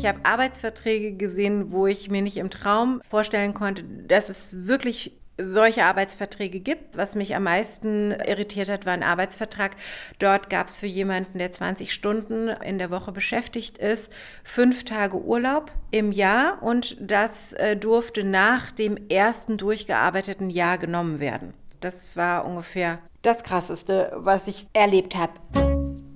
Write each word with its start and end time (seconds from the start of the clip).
Ich 0.00 0.06
habe 0.06 0.20
Arbeitsverträge 0.22 1.12
gesehen, 1.12 1.72
wo 1.72 1.86
ich 1.86 2.08
mir 2.08 2.22
nicht 2.22 2.38
im 2.38 2.48
Traum 2.48 3.02
vorstellen 3.10 3.52
konnte, 3.52 3.82
dass 3.84 4.30
es 4.30 4.66
wirklich 4.66 5.12
solche 5.36 5.84
Arbeitsverträge 5.84 6.60
gibt. 6.60 6.96
Was 6.96 7.14
mich 7.14 7.36
am 7.36 7.42
meisten 7.42 8.10
irritiert 8.12 8.70
hat, 8.70 8.86
war 8.86 8.94
ein 8.94 9.02
Arbeitsvertrag. 9.02 9.76
Dort 10.18 10.48
gab 10.48 10.68
es 10.68 10.78
für 10.78 10.86
jemanden, 10.86 11.38
der 11.38 11.52
20 11.52 11.92
Stunden 11.92 12.48
in 12.48 12.78
der 12.78 12.90
Woche 12.90 13.12
beschäftigt 13.12 13.76
ist, 13.76 14.10
fünf 14.42 14.86
Tage 14.86 15.18
Urlaub 15.18 15.70
im 15.90 16.12
Jahr 16.12 16.62
und 16.62 16.96
das 16.98 17.52
äh, 17.52 17.76
durfte 17.76 18.24
nach 18.24 18.72
dem 18.72 18.96
ersten 19.10 19.58
durchgearbeiteten 19.58 20.48
Jahr 20.48 20.78
genommen 20.78 21.20
werden. 21.20 21.52
Das 21.80 22.16
war 22.16 22.46
ungefähr 22.46 23.00
das 23.20 23.42
Krasseste, 23.42 24.12
was 24.16 24.48
ich 24.48 24.66
erlebt 24.72 25.14
habe. 25.14 25.34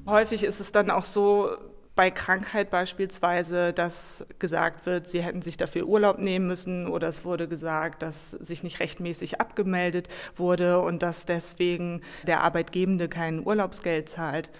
Häufig 0.06 0.42
ist 0.42 0.60
es 0.60 0.72
dann 0.72 0.90
auch 0.90 1.04
so, 1.04 1.50
bei 1.96 2.11
Krankheit 2.11 2.70
beispielsweise, 2.70 3.72
dass 3.72 4.26
gesagt 4.38 4.86
wird, 4.86 5.08
sie 5.08 5.22
hätten 5.22 5.43
sich 5.43 5.57
dafür 5.57 5.86
Urlaub 5.86 6.18
nehmen 6.18 6.46
müssen 6.46 6.89
oder 6.89 7.08
es 7.08 7.25
wurde 7.25 7.48
gesagt, 7.48 8.03
dass 8.03 8.32
sich 8.32 8.62
nicht 8.62 8.80
rechtmäßig 8.80 9.40
abgemeldet 9.40 10.08
wurde 10.36 10.80
und 10.80 11.03
dass 11.03 11.25
deswegen 11.25 12.00
der 12.26 12.43
Arbeitgebende 12.43 13.08
kein 13.08 13.44
Urlaubsgeld 13.46 14.08
zahlt. 14.08 14.50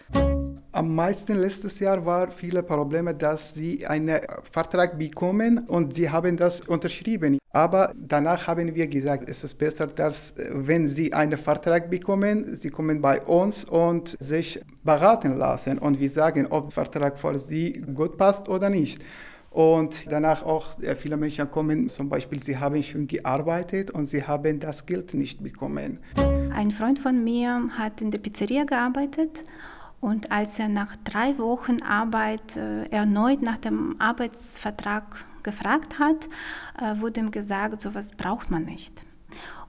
Am 0.73 0.95
meisten 0.95 1.37
letztes 1.37 1.79
Jahr 1.81 2.05
war 2.05 2.31
viele 2.31 2.63
Probleme, 2.63 3.15
dass 3.15 3.55
sie 3.55 3.87
einen 3.87 4.21
Vertrag 4.51 4.99
bekommen 4.99 5.59
und 5.67 5.95
sie 5.95 6.11
haben 6.11 6.37
das 6.37 6.61
unterschrieben. 6.61 7.39
Aber 7.51 7.93
danach 7.97 8.49
haben 8.49 8.75
wir 8.75 8.89
gesagt, 8.89 9.29
es 9.29 9.45
ist 9.45 9.55
besser, 9.55 9.87
dass 9.87 10.35
wenn 10.51 10.89
sie 10.89 11.13
einen 11.13 11.39
Vertrag 11.39 11.89
bekommen, 11.89 12.57
sie 12.57 12.71
kommen 12.71 13.01
bei 13.01 13.21
uns 13.23 13.65
und 13.65 14.17
sich 14.19 14.61
beraten 14.85 15.37
lassen 15.37 15.79
und 15.79 15.99
wir 15.99 16.11
sagen, 16.11 16.47
ob 16.51 16.67
der 16.67 16.73
Vertrag 16.73 17.19
für 17.19 17.39
sie 17.39 17.73
gut 17.95 18.17
passt 18.17 18.49
oder 18.49 18.71
nicht. 18.71 19.03
Und 19.51 20.11
danach 20.11 20.45
auch 20.45 20.79
äh, 20.81 20.97
viele 20.97 21.17
Menschen 21.17 21.49
kommen, 21.51 21.89
zum 21.89 22.09
Beispiel, 22.09 22.41
sie 22.41 22.59
haben 22.59 22.83
schon 22.83 23.07
gearbeitet 23.07 23.91
und 23.91 24.09
sie 24.09 24.25
haben 24.25 24.59
das 24.59 24.85
Geld 24.85 25.15
nicht 25.15 25.43
bekommen. 25.43 26.01
Ein 26.53 26.73
Freund 26.73 26.99
von 26.99 27.23
mir 27.23 27.69
hat 27.79 28.01
in 28.01 28.11
der 28.11 28.19
Pizzeria 28.19 28.65
gearbeitet 28.65 29.45
und 30.01 30.33
als 30.33 30.59
er 30.59 30.69
nach 30.69 30.97
drei 31.05 31.39
Wochen 31.39 31.81
Arbeit 31.83 32.57
äh, 32.57 32.85
erneut 32.91 33.43
nach 33.43 33.59
dem 33.59 33.97
Arbeitsvertrag 34.01 35.25
gefragt 35.45 35.99
hat, 36.01 36.29
äh, 36.81 37.01
wurde 37.01 37.21
ihm 37.21 37.31
gesagt, 37.31 37.81
sowas 37.81 38.11
braucht 38.17 38.51
man 38.51 38.65
nicht. 38.65 38.93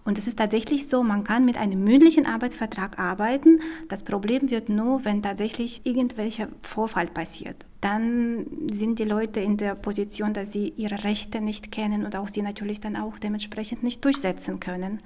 Und 0.06 0.20
es 0.20 0.28
ist 0.28 0.38
tatsächlich 0.38 0.88
so, 0.88 1.02
man 1.02 1.24
kann 1.24 1.46
mit 1.46 1.58
einem 1.58 1.84
mündlichen 1.84 2.28
Arbeitsvertrag 2.28 3.00
arbeiten. 3.00 3.60
Das 3.90 4.04
Problem 4.04 4.52
wird 4.52 4.70
nur, 4.70 5.04
wenn 5.04 5.24
tatsächlich 5.24 5.82
irgendwelcher 5.84 6.48
Vorfall 6.62 7.08
passiert. 7.08 7.66
Dann 7.82 8.46
sind 8.72 9.00
die 9.00 9.04
Leute 9.04 9.40
in 9.40 9.58
der 9.58 9.74
Position, 9.74 10.32
dass 10.32 10.52
sie 10.52 10.74
ihre 10.78 11.04
Rechte 11.04 11.42
nicht 11.42 11.72
kennen 11.72 12.06
und 12.06 12.16
auch 12.16 12.28
sie 12.28 12.44
natürlich 12.44 12.80
dann 12.80 12.96
auch 12.96 13.18
dementsprechend 13.18 13.82
nicht 13.82 14.06
durchsetzen 14.06 14.60
können. 14.60 15.02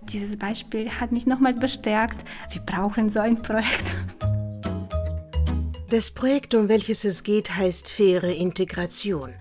Dieses 0.00 0.38
Beispiel 0.38 0.90
hat 0.90 1.12
mich 1.12 1.26
nochmal 1.26 1.52
bestärkt, 1.52 2.24
wir 2.50 2.62
brauchen 2.62 3.10
so 3.10 3.20
ein 3.20 3.42
Projekt. 3.42 3.84
Das 5.90 6.10
Projekt, 6.10 6.54
um 6.54 6.70
welches 6.70 7.04
es 7.04 7.22
geht, 7.22 7.54
heißt 7.54 7.90
faire 7.90 8.34
Integration. 8.34 9.34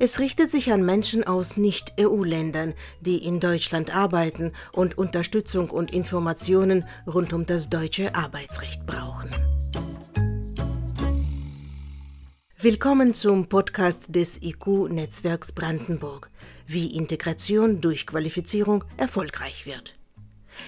Es 0.00 0.20
richtet 0.20 0.48
sich 0.48 0.70
an 0.70 0.84
Menschen 0.84 1.24
aus 1.24 1.56
Nicht-EU-Ländern, 1.56 2.74
die 3.00 3.24
in 3.24 3.40
Deutschland 3.40 3.92
arbeiten 3.92 4.52
und 4.72 4.96
Unterstützung 4.96 5.70
und 5.70 5.92
Informationen 5.92 6.84
rund 7.04 7.32
um 7.32 7.46
das 7.46 7.68
deutsche 7.68 8.14
Arbeitsrecht 8.14 8.86
brauchen. 8.86 9.28
Willkommen 12.60 13.12
zum 13.12 13.48
Podcast 13.48 14.14
des 14.14 14.40
IQ-Netzwerks 14.40 15.50
Brandenburg, 15.50 16.30
wie 16.68 16.94
Integration 16.94 17.80
durch 17.80 18.06
Qualifizierung 18.06 18.84
erfolgreich 18.98 19.66
wird. 19.66 19.98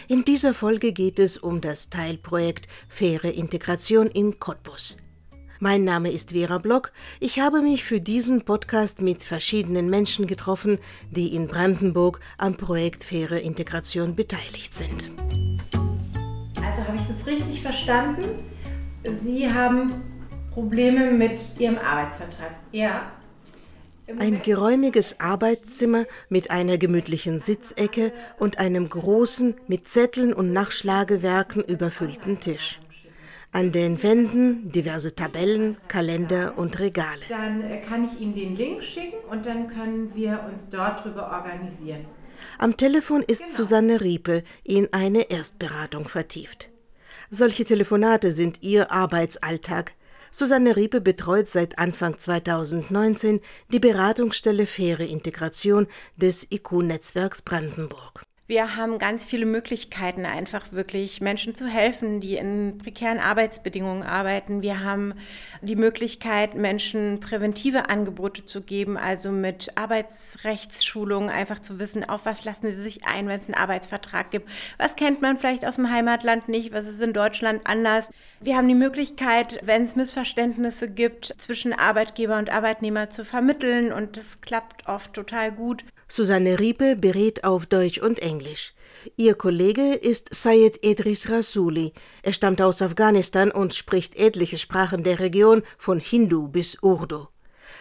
In 0.09 0.25
dieser 0.25 0.55
Folge 0.55 0.93
geht 0.93 1.21
es 1.21 1.39
um 1.39 1.61
das 1.61 1.89
Teilprojekt 1.89 2.67
Faire 2.89 3.33
Integration 3.33 4.09
in 4.09 4.41
Cottbus. 4.41 4.97
Mein 5.63 5.85
Name 5.85 6.11
ist 6.11 6.31
Vera 6.31 6.57
Block. 6.57 6.91
Ich 7.21 7.39
habe 7.39 7.61
mich 7.61 7.85
für 7.85 8.01
diesen 8.01 8.47
Podcast 8.47 9.03
mit 9.03 9.23
verschiedenen 9.23 9.91
Menschen 9.91 10.27
getroffen, 10.27 10.79
die 11.11 11.35
in 11.35 11.49
Brandenburg 11.49 12.19
am 12.39 12.57
Projekt 12.57 13.05
Faire 13.05 13.39
Integration 13.39 14.17
beteiligt 14.17 14.73
sind. 14.73 15.11
Also 16.65 16.83
habe 16.83 16.97
ich 16.97 17.07
das 17.07 17.27
richtig 17.27 17.61
verstanden? 17.61 18.25
Sie 19.23 19.53
haben 19.53 19.93
Probleme 20.51 21.11
mit 21.11 21.39
Ihrem 21.59 21.77
Arbeitsvertrag. 21.77 22.53
Ja. 22.73 23.13
Ein 24.19 24.41
geräumiges 24.41 25.21
Arbeitszimmer 25.21 26.07
mit 26.31 26.51
einer 26.51 26.79
gemütlichen 26.79 27.39
Sitzecke 27.39 28.15
und 28.39 28.59
einem 28.59 28.89
großen, 28.89 29.55
mit 29.69 29.89
Zetteln 29.89 30.33
und 30.33 30.55
Nachschlagewerken 30.55 31.63
überfüllten 31.63 32.41
Tisch. 32.41 32.80
An 33.53 33.73
den 33.73 34.01
Wänden 34.01 34.71
diverse 34.71 35.17
Tabellen, 35.17 35.77
Kalender 35.89 36.57
und 36.57 36.79
Regale. 36.79 37.23
Dann 37.29 37.63
äh, 37.63 37.79
kann 37.79 38.05
ich 38.05 38.21
Ihnen 38.21 38.35
den 38.35 38.57
Link 38.57 38.85
schicken 38.85 39.19
und 39.29 39.45
dann 39.45 39.67
können 39.67 40.13
wir 40.15 40.45
uns 40.49 40.71
dort 40.71 41.05
drüber 41.05 41.33
organisieren. 41.33 42.05
Am 42.59 42.77
Telefon 42.77 43.23
ist 43.23 43.41
genau. 43.41 43.53
Susanne 43.53 44.01
Riepe 44.01 44.45
in 44.63 44.93
eine 44.93 45.31
Erstberatung 45.31 46.07
vertieft. 46.07 46.71
Solche 47.29 47.65
Telefonate 47.65 48.31
sind 48.31 48.63
ihr 48.63 48.93
Arbeitsalltag. 48.93 49.95
Susanne 50.31 50.77
Riepe 50.77 51.01
betreut 51.01 51.49
seit 51.49 51.77
Anfang 51.77 52.19
2019 52.21 53.41
die 53.73 53.81
Beratungsstelle 53.81 54.67
Faire 54.67 55.05
Integration 55.05 55.89
des 56.17 56.47
IQ-Netzwerks 56.53 57.43
Brandenburg. 57.43 58.23
Wir 58.51 58.75
haben 58.75 58.99
ganz 58.99 59.25
viele 59.25 59.47
Möglichkeiten, 59.47 60.27
einfach 60.27 60.73
wirklich 60.73 61.21
Menschen 61.21 61.55
zu 61.55 61.69
helfen, 61.69 62.19
die 62.19 62.35
in 62.35 62.79
prekären 62.79 63.21
Arbeitsbedingungen 63.21 64.03
arbeiten. 64.03 64.61
Wir 64.61 64.83
haben 64.83 65.15
die 65.63 65.77
Möglichkeit, 65.77 66.57
Menschen 66.57 67.21
präventive 67.21 67.89
Angebote 67.89 68.45
zu 68.45 68.61
geben, 68.61 68.97
also 68.97 69.31
mit 69.31 69.71
Arbeitsrechtsschulungen 69.77 71.31
einfach 71.31 71.61
zu 71.61 71.79
wissen, 71.79 72.09
auf 72.09 72.27
was 72.27 72.45
lassen 72.45 72.73
sie 72.73 72.83
sich 72.83 73.05
ein, 73.07 73.29
wenn 73.29 73.39
es 73.39 73.47
einen 73.47 73.55
Arbeitsvertrag 73.55 74.33
gibt. 74.33 74.51
Was 74.79 74.97
kennt 74.97 75.23
man 75.23 75.39
vielleicht 75.39 75.65
aus 75.65 75.77
dem 75.77 75.89
Heimatland 75.89 76.49
nicht? 76.49 76.73
Was 76.73 76.89
ist 76.89 77.01
in 77.01 77.13
Deutschland 77.13 77.69
anders? 77.69 78.11
Wir 78.41 78.57
haben 78.57 78.67
die 78.67 78.75
Möglichkeit, 78.75 79.61
wenn 79.63 79.85
es 79.85 79.95
Missverständnisse 79.95 80.91
gibt, 80.91 81.27
zwischen 81.39 81.73
Arbeitgeber 81.73 82.37
und 82.37 82.51
Arbeitnehmer 82.51 83.11
zu 83.11 83.25
vermitteln 83.25 83.93
und 83.93 84.17
das 84.17 84.41
klappt 84.41 84.89
oft 84.89 85.13
total 85.13 85.53
gut. 85.53 85.85
Susanne 86.13 86.59
Riepe 86.59 86.97
berät 86.97 87.45
auf 87.45 87.67
Deutsch 87.67 87.99
und 87.99 88.19
Englisch. 88.19 88.75
Ihr 89.17 89.35
Kollege 89.35 89.95
ist 89.95 90.35
Sayed 90.35 90.83
Edris 90.83 91.31
Rasuli. 91.31 91.93
Er 92.25 92.33
stammt 92.33 92.61
aus 92.61 92.83
Afghanistan 92.83 93.53
und 93.53 93.75
spricht 93.75 94.17
etliche 94.17 94.59
Sprachen 94.59 95.05
der 95.05 95.21
Region 95.21 95.63
von 95.79 96.01
Hindu 96.01 96.49
bis 96.49 96.83
Urdu. 96.83 97.29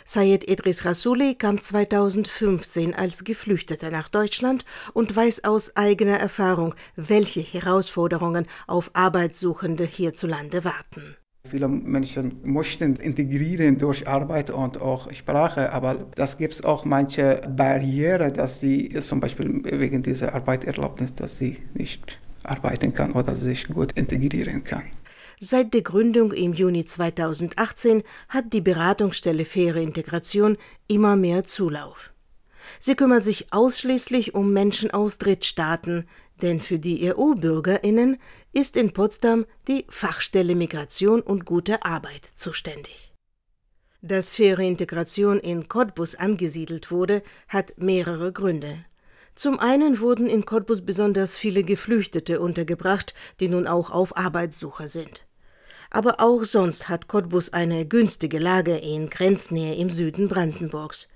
Sayed 0.06 0.47
Edris 0.47 0.85
Rasuli 0.85 1.34
kam 1.34 1.59
2015 1.59 2.94
als 2.94 3.23
Geflüchteter 3.23 3.89
nach 3.89 4.09
Deutschland 4.09 4.63
und 4.94 5.16
weiß 5.16 5.44
aus 5.44 5.75
eigener 5.75 6.19
Erfahrung, 6.19 6.75
welche 6.95 7.41
Herausforderungen 7.41 8.45
auf 8.68 8.91
Arbeitssuchende 8.94 9.85
hierzulande 9.85 10.63
warten. 10.63 11.18
Viele 11.45 11.69
Menschen 11.69 12.41
möchten 12.44 12.97
integrieren 12.97 13.77
durch 13.77 14.07
Arbeit 14.07 14.50
und 14.50 14.81
auch 14.81 15.11
Sprache, 15.13 15.72
aber 15.72 16.07
das 16.16 16.38
gibt 16.38 16.53
es 16.53 16.63
auch 16.63 16.83
manche 16.83 17.41
Barriere, 17.55 18.31
dass 18.31 18.59
sie 18.59 18.89
zum 19.01 19.22
Beispiel 19.22 19.61
wegen 19.63 20.01
dieser 20.03 20.35
Arbeiterlaubnis, 20.35 21.13
dass 21.13 21.38
sie 21.38 21.57
nicht 21.73 22.19
arbeiten 22.44 22.94
kann 22.94 23.13
oder 23.13 23.35
sich 23.35 23.67
gut 23.67 23.94
integrieren 23.94 24.63
kann. 24.63 24.83
Seit 25.39 25.73
der 25.73 25.83
Gründung 25.83 26.33
im 26.33 26.53
Juni 26.53 26.83
2018 26.83 28.03
hat 28.27 28.51
die 28.51 28.59
Beratungsstelle 28.59 29.45
Faire 29.45 29.81
Integration 29.81 30.57
immer 30.89 31.15
mehr 31.15 31.45
Zulauf. 31.45 32.12
Sie 32.80 32.95
kümmert 32.95 33.24
sich 33.24 33.53
ausschließlich 33.53 34.35
um 34.35 34.51
Menschen 34.51 34.92
aus 34.92 35.18
Drittstaaten, 35.18 36.06
denn 36.42 36.59
für 36.59 36.80
die 36.80 37.12
EU-Bürgerinnen 37.13 38.18
ist 38.51 38.75
in 38.75 38.94
Potsdam 38.94 39.46
die 39.68 39.86
Fachstelle 39.90 40.56
Migration 40.56 41.22
und 41.22 41.46
gute 41.46 41.84
Arbeit 41.84 42.25
zuständig. 42.36 43.13
Dass 44.01 44.34
faire 44.34 44.60
Integration 44.60 45.40
in 45.40 45.68
Cottbus 45.68 46.16
angesiedelt 46.16 46.90
wurde, 46.90 47.22
hat 47.48 47.74
mehrere 47.78 48.31
Gründe. 48.31 48.86
Zum 49.36 49.60
einen 49.60 50.00
wurden 50.00 50.28
in 50.28 50.46
Cottbus 50.46 50.86
besonders 50.86 51.36
viele 51.36 51.63
Geflüchtete 51.63 52.40
untergebracht, 52.40 53.13
die 53.40 53.50
nun 53.50 53.68
auch 53.68 53.92
auf 53.92 54.18
Arbeitssuche 54.18 54.88
sind. 54.88 55.25
Aber 55.92 56.19
auch 56.19 56.44
sonst 56.44 56.88
hat 56.88 57.07
Cottbus 57.07 57.52
eine 57.52 57.86
günstige 57.86 58.40
Lage 58.40 58.78
in 58.78 59.10
Grenznähe 59.10 59.75
im 59.75 59.90
Süden 59.90 60.28
Brandenburgs. 60.28 61.10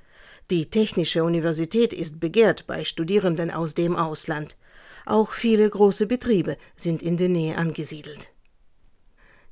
Die 0.50 0.70
Technische 0.70 1.24
Universität 1.24 1.94
ist 1.94 2.20
begehrt 2.20 2.68
bei 2.68 2.84
Studierenden 2.84 3.52
aus 3.52 3.76
dem 3.76 3.96
Ausland. 3.96 4.58
Auch 5.06 5.32
viele 5.32 5.70
große 5.70 6.08
Betriebe 6.08 6.58
sind 6.76 7.02
in 7.02 7.18
der 7.18 7.30
Nähe 7.30 7.58
angesiedelt. 7.58 8.30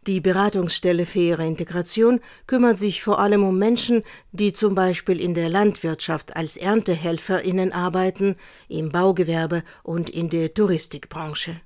Die 0.08 0.20
Beratungsstelle 0.20 1.06
Faire 1.06 1.46
Integration 1.46 2.22
kümmert 2.48 2.76
sich 2.76 3.04
vor 3.04 3.20
allem 3.20 3.44
um 3.44 3.60
Menschen, 3.60 4.02
die 4.32 4.52
zum 4.52 4.74
Beispiel 4.74 5.22
in 5.22 5.36
der 5.36 5.48
Landwirtschaft 5.48 6.36
als 6.36 6.58
ErntehelferInnen 6.58 7.72
arbeiten, 7.72 8.36
im 8.68 8.90
Baugewerbe 8.90 9.64
und 9.84 10.10
in 10.10 10.30
der 10.30 10.56
Touristikbranche. 10.56 11.62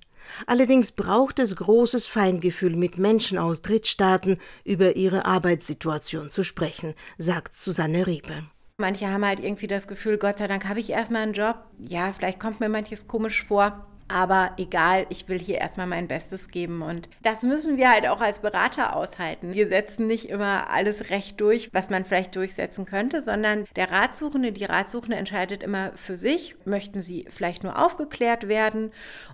Allerdings 0.48 0.92
braucht 0.92 1.40
es 1.40 1.56
großes 1.56 2.08
Feingefühl, 2.08 2.76
mit 2.76 2.98
Menschen 2.98 3.38
aus 3.38 3.62
Drittstaaten 3.62 4.38
über 4.66 4.98
ihre 4.98 5.24
Arbeitssituation 5.24 6.30
zu 6.30 6.44
sprechen, 6.44 6.94
sagt 7.18 7.56
Susanne 7.56 8.06
Riepe. 8.06 8.44
Manche 8.78 9.10
haben 9.10 9.26
halt 9.26 9.40
irgendwie 9.40 9.68
das 9.68 9.88
Gefühl, 9.88 10.18
Gott 10.18 10.38
sei 10.38 10.48
Dank 10.48 10.68
habe 10.68 10.82
ich 10.82 10.90
erstmal 10.90 11.22
einen 11.22 11.32
Job. 11.32 11.56
Ja, 11.80 12.12
vielleicht 12.12 12.42
kommt 12.42 12.60
mir 12.60 12.68
manches 12.68 13.08
komisch 13.08 13.42
vor. 13.42 13.88
Aber 14.08 14.52
egal, 14.58 15.08
ich 15.10 15.28
will 15.28 15.40
hier 15.40 15.58
erstmal 15.58 15.88
mein 15.88 16.08
Bestes 16.08 16.50
geben. 16.50 16.84
Und 16.84 17.10
das 17.24 17.42
müssen 17.42 17.78
wir 17.78 17.90
halt 17.90 18.06
auch 18.06 18.22
als 18.22 18.40
Berater 18.40 18.96
aushalten. 18.96 19.56
Wir 19.56 19.68
setzen 19.68 20.06
nicht 20.06 20.30
immer 20.30 20.70
alles 20.70 21.10
recht 21.10 21.42
durch, 21.42 21.70
was 21.74 21.90
man 21.90 22.06
vielleicht 22.06 22.36
durchsetzen 22.36 22.86
könnte, 22.86 23.22
sondern 23.22 23.66
der 23.76 23.90
Ratsuchende, 23.90 24.52
die 24.52 24.66
Ratsuchende 24.66 25.16
entscheidet 25.16 25.64
immer 25.64 25.92
für 25.96 26.18
sich. 26.18 26.56
Möchten 26.66 27.02
sie 27.02 27.26
vielleicht 27.30 27.64
nur 27.64 27.84
aufgeklärt 27.84 28.48
werden 28.48 28.92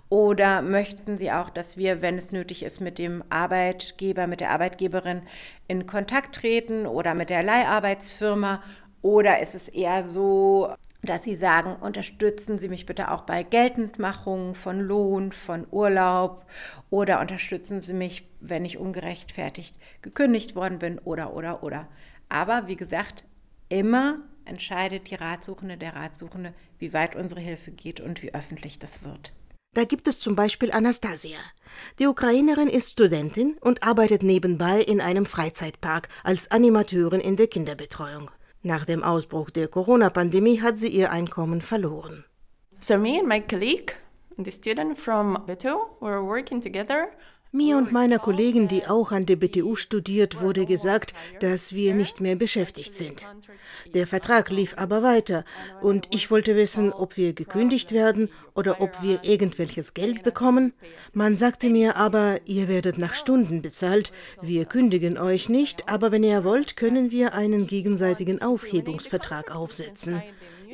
oder 0.08 0.62
möchten 0.62 1.18
sie 1.18 1.32
auch, 1.32 1.50
dass 1.50 1.76
wir, 1.76 2.00
wenn 2.00 2.16
es 2.16 2.32
nötig 2.32 2.62
ist, 2.62 2.80
mit 2.80 2.98
dem 2.98 3.22
Arbeitgeber, 3.28 4.26
mit 4.26 4.40
der 4.40 4.52
Arbeitgeberin 4.52 5.20
in 5.68 5.86
Kontakt 5.86 6.34
treten 6.34 6.86
oder 6.86 7.14
mit 7.14 7.28
der 7.28 7.42
Leiharbeitsfirma 7.42 8.62
oder 9.02 9.40
ist 9.40 9.54
es 9.54 9.68
eher 9.68 10.04
so, 10.04 10.74
dass 11.02 11.24
Sie 11.24 11.34
sagen, 11.34 11.76
unterstützen 11.76 12.58
Sie 12.58 12.68
mich 12.68 12.86
bitte 12.86 13.10
auch 13.10 13.22
bei 13.22 13.42
Geltendmachung 13.42 14.54
von 14.54 14.80
Lohn, 14.80 15.32
von 15.32 15.66
Urlaub 15.70 16.46
oder 16.90 17.20
unterstützen 17.20 17.80
Sie 17.80 17.92
mich, 17.92 18.28
wenn 18.40 18.64
ich 18.64 18.78
ungerechtfertigt 18.78 19.76
gekündigt 20.00 20.54
worden 20.54 20.78
bin 20.78 20.98
oder, 21.00 21.34
oder, 21.34 21.62
oder. 21.64 21.88
Aber 22.28 22.68
wie 22.68 22.76
gesagt, 22.76 23.24
immer 23.68 24.20
entscheidet 24.44 25.10
die 25.10 25.16
Ratsuchende, 25.16 25.76
der 25.76 25.96
Ratsuchende, 25.96 26.54
wie 26.78 26.92
weit 26.92 27.16
unsere 27.16 27.40
Hilfe 27.40 27.72
geht 27.72 28.00
und 28.00 28.22
wie 28.22 28.34
öffentlich 28.34 28.78
das 28.78 29.02
wird. 29.02 29.32
Da 29.74 29.84
gibt 29.84 30.06
es 30.06 30.20
zum 30.20 30.36
Beispiel 30.36 30.70
Anastasia. 30.70 31.38
Die 31.98 32.06
Ukrainerin 32.06 32.68
ist 32.68 32.92
Studentin 32.92 33.56
und 33.60 33.82
arbeitet 33.82 34.22
nebenbei 34.22 34.82
in 34.82 35.00
einem 35.00 35.24
Freizeitpark 35.24 36.08
als 36.22 36.50
Animateurin 36.50 37.20
in 37.20 37.36
der 37.36 37.46
Kinderbetreuung. 37.46 38.30
Nach 38.64 38.84
dem 38.84 39.02
Ausbruch 39.02 39.50
der 39.50 39.66
Corona-Pandemie 39.66 40.60
hat 40.60 40.78
sie 40.78 40.86
ihr 40.86 41.10
Einkommen 41.10 41.60
verloren. 41.60 42.24
So 42.80 42.96
me 42.96 43.18
and 43.18 43.28
my 43.28 43.40
colleague, 43.40 43.96
the 44.38 44.52
student 44.52 44.96
from 44.96 45.36
Beto, 45.46 45.96
were 46.00 46.24
working 46.24 46.60
together 46.60 47.08
mir 47.52 47.76
und 47.76 47.92
meiner 47.92 48.18
Kollegin, 48.18 48.66
die 48.66 48.86
auch 48.86 49.12
an 49.12 49.26
der 49.26 49.36
BTU 49.36 49.76
studiert, 49.76 50.40
wurde 50.40 50.66
gesagt, 50.66 51.12
dass 51.40 51.72
wir 51.72 51.94
nicht 51.94 52.20
mehr 52.20 52.34
beschäftigt 52.34 52.96
sind. 52.96 53.26
Der 53.94 54.06
Vertrag 54.06 54.50
lief 54.50 54.74
aber 54.78 55.02
weiter 55.02 55.44
und 55.82 56.08
ich 56.10 56.30
wollte 56.30 56.56
wissen, 56.56 56.92
ob 56.92 57.16
wir 57.16 57.34
gekündigt 57.34 57.92
werden 57.92 58.30
oder 58.54 58.80
ob 58.80 59.02
wir 59.02 59.22
irgendwelches 59.22 59.94
Geld 59.94 60.22
bekommen. 60.22 60.72
Man 61.12 61.36
sagte 61.36 61.68
mir 61.68 61.96
aber, 61.96 62.40
ihr 62.46 62.68
werdet 62.68 62.98
nach 62.98 63.14
Stunden 63.14 63.60
bezahlt, 63.62 64.12
wir 64.40 64.64
kündigen 64.64 65.18
euch 65.18 65.48
nicht, 65.48 65.88
aber 65.90 66.10
wenn 66.10 66.24
ihr 66.24 66.44
wollt, 66.44 66.76
können 66.76 67.10
wir 67.10 67.34
einen 67.34 67.66
gegenseitigen 67.66 68.40
Aufhebungsvertrag 68.40 69.54
aufsetzen. 69.54 70.22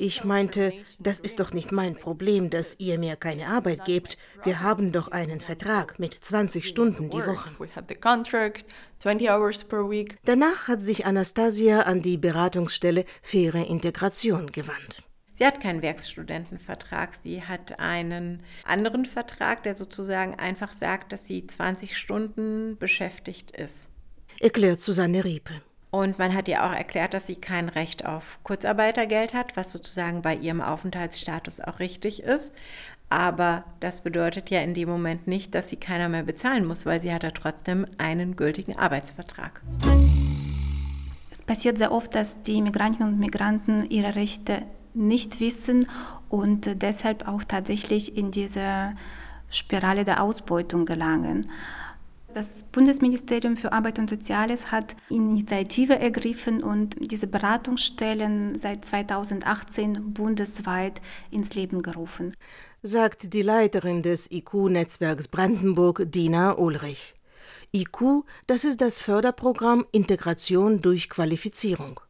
Ich 0.01 0.25
meinte, 0.25 0.73
das 0.99 1.19
ist 1.19 1.41
doch 1.41 1.53
nicht 1.53 1.73
mein 1.73 1.97
Problem, 1.97 2.51
dass 2.51 2.79
ihr 2.79 2.99
mir 2.99 3.17
keine 3.17 3.49
Arbeit 3.49 3.85
gebt. 3.85 4.17
Wir 4.45 4.61
haben 4.63 4.93
doch 4.93 5.09
einen 5.09 5.41
Vertrag 5.41 5.99
mit 5.99 6.15
20 6.15 6.69
Stunden 6.69 7.11
die 7.11 7.19
Woche. 7.19 7.51
Danach 10.25 10.69
hat 10.69 10.83
sich 10.83 11.07
Anastasia 11.07 11.81
an 11.81 12.03
die 12.03 12.17
Beratungsstelle 12.17 13.05
Faire 13.23 13.67
Integration 13.67 14.47
gewandt. 14.47 15.03
Sie 15.35 15.47
hat 15.47 15.61
keinen 15.61 15.83
Werkstudentenvertrag, 15.83 17.15
sie 17.15 17.43
hat 17.43 17.79
einen 17.79 18.43
anderen 18.65 19.05
Vertrag, 19.05 19.63
der 19.63 19.77
sozusagen 19.77 20.35
einfach 20.35 20.73
sagt, 20.73 21.13
dass 21.13 21.27
sie 21.27 21.47
20 21.47 21.97
Stunden 21.97 22.77
beschäftigt 22.77 23.53
ist. 23.53 23.89
Erklärt 24.41 24.81
Susanne 24.81 25.25
Riepe. 25.25 25.63
Und 25.91 26.19
man 26.19 26.35
hat 26.35 26.49
ihr 26.49 26.65
auch 26.65 26.73
erklärt, 26.73 27.15
dass 27.15 27.27
sie 27.27 27.37
kein 27.37 27.69
Recht 27.69 28.05
auf 28.05 28.39
Kurzarbeitergeld 28.43 29.33
hat, 29.33 29.57
was 29.57 29.71
sozusagen 29.71 30.21
bei 30.21 30.35
ihrem 30.35 30.61
Aufenthaltsstatus 30.61 31.61
auch 31.61 31.79
richtig 31.79 32.23
ist. 32.23 32.53
Aber 33.11 33.65
das 33.81 34.03
bedeutet 34.03 34.51
ja 34.51 34.61
in 34.61 34.75
dem 34.75 34.89
Moment 34.89 35.27
nicht, 35.27 35.55
dass 35.55 35.71
sie 35.71 35.77
keiner 35.77 36.11
mehr 36.11 36.25
bezahlen 36.25 36.67
muss, 36.67 36.85
weil 36.85 37.01
sie 37.01 37.13
hat 37.13 37.23
ja 37.23 37.31
trotzdem 37.31 37.87
einen 37.97 38.37
gültigen 38.37 38.79
Arbeitsvertrag. 38.79 39.63
Es 41.31 41.43
passiert 41.43 41.79
sehr 41.79 41.93
oft, 41.93 42.15
dass 42.15 42.43
die 42.43 42.61
Migrantinnen 42.61 43.15
und 43.15 43.19
Migranten 43.19 43.89
ihre 43.89 44.15
Rechte 44.15 44.63
nicht 44.93 45.41
wissen 45.41 45.87
und 46.29 46.83
deshalb 46.83 47.27
auch 47.27 47.45
tatsächlich 47.45 48.15
in 48.17 48.31
diese 48.31 48.93
Spirale 49.49 50.05
der 50.05 50.23
Ausbeutung 50.23 50.85
gelangen. 50.85 51.51
Das 52.35 52.63
Bundesministerium 52.73 53.57
für 53.57 53.73
Arbeit 53.73 53.99
und 53.99 54.11
Soziales 54.11 54.71
hat 54.71 54.97
Initiative 55.09 55.99
ergriffen 55.99 56.63
und 56.63 56.95
diese 57.11 57.27
Beratungsstellen 57.27 58.55
seit 58.55 58.85
2018 58.85 60.13
bundesweit 60.13 61.01
ins 61.31 61.55
Leben 61.55 61.81
gerufen. 61.83 62.35
Sagt 62.83 63.33
die 63.33 63.43
Leiterin 63.43 64.03
des 64.03 64.31
IQ-Netzwerks 64.31 65.29
Brandenburg, 65.29 66.03
Dina 66.07 66.59
Ulrich. 66.59 67.15
IQ, 67.75 68.25
das 68.47 68.65
ist 68.65 68.81
das 68.81 68.99
Förderprogramm 68.99 69.85
Integration 69.93 70.81
durch 70.81 71.09
Qualifizierung. 71.09 72.01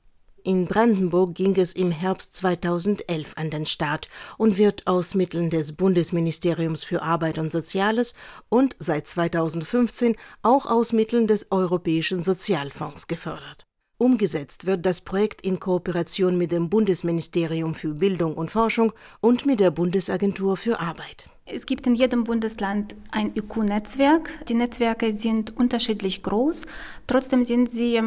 In 0.48 0.64
Brandenburg 0.64 1.34
ging 1.34 1.54
es 1.56 1.74
im 1.74 1.90
Herbst 1.90 2.34
2011 2.36 3.34
an 3.36 3.50
den 3.50 3.66
Start 3.66 4.08
und 4.38 4.56
wird 4.56 4.86
aus 4.86 5.14
Mitteln 5.14 5.50
des 5.50 5.76
Bundesministeriums 5.76 6.84
für 6.84 7.02
Arbeit 7.02 7.38
und 7.38 7.50
Soziales 7.50 8.14
und 8.48 8.74
seit 8.78 9.06
2015 9.06 10.16
auch 10.40 10.64
aus 10.64 10.94
Mitteln 10.94 11.26
des 11.26 11.52
Europäischen 11.52 12.22
Sozialfonds 12.22 13.08
gefördert. 13.08 13.66
Umgesetzt 13.98 14.64
wird 14.64 14.86
das 14.86 15.02
Projekt 15.02 15.44
in 15.44 15.60
Kooperation 15.60 16.38
mit 16.38 16.50
dem 16.50 16.70
Bundesministerium 16.70 17.74
für 17.74 17.92
Bildung 17.92 18.34
und 18.34 18.50
Forschung 18.50 18.94
und 19.20 19.44
mit 19.44 19.60
der 19.60 19.70
Bundesagentur 19.70 20.56
für 20.56 20.80
Arbeit. 20.80 21.28
Es 21.44 21.66
gibt 21.66 21.86
in 21.86 21.94
jedem 21.94 22.24
Bundesland 22.24 22.96
ein 23.10 23.32
IQ-Netzwerk. 23.34 24.30
Die 24.48 24.54
Netzwerke 24.54 25.12
sind 25.12 25.54
unterschiedlich 25.58 26.22
groß, 26.22 26.62
trotzdem 27.06 27.44
sind 27.44 27.70
sie 27.70 28.00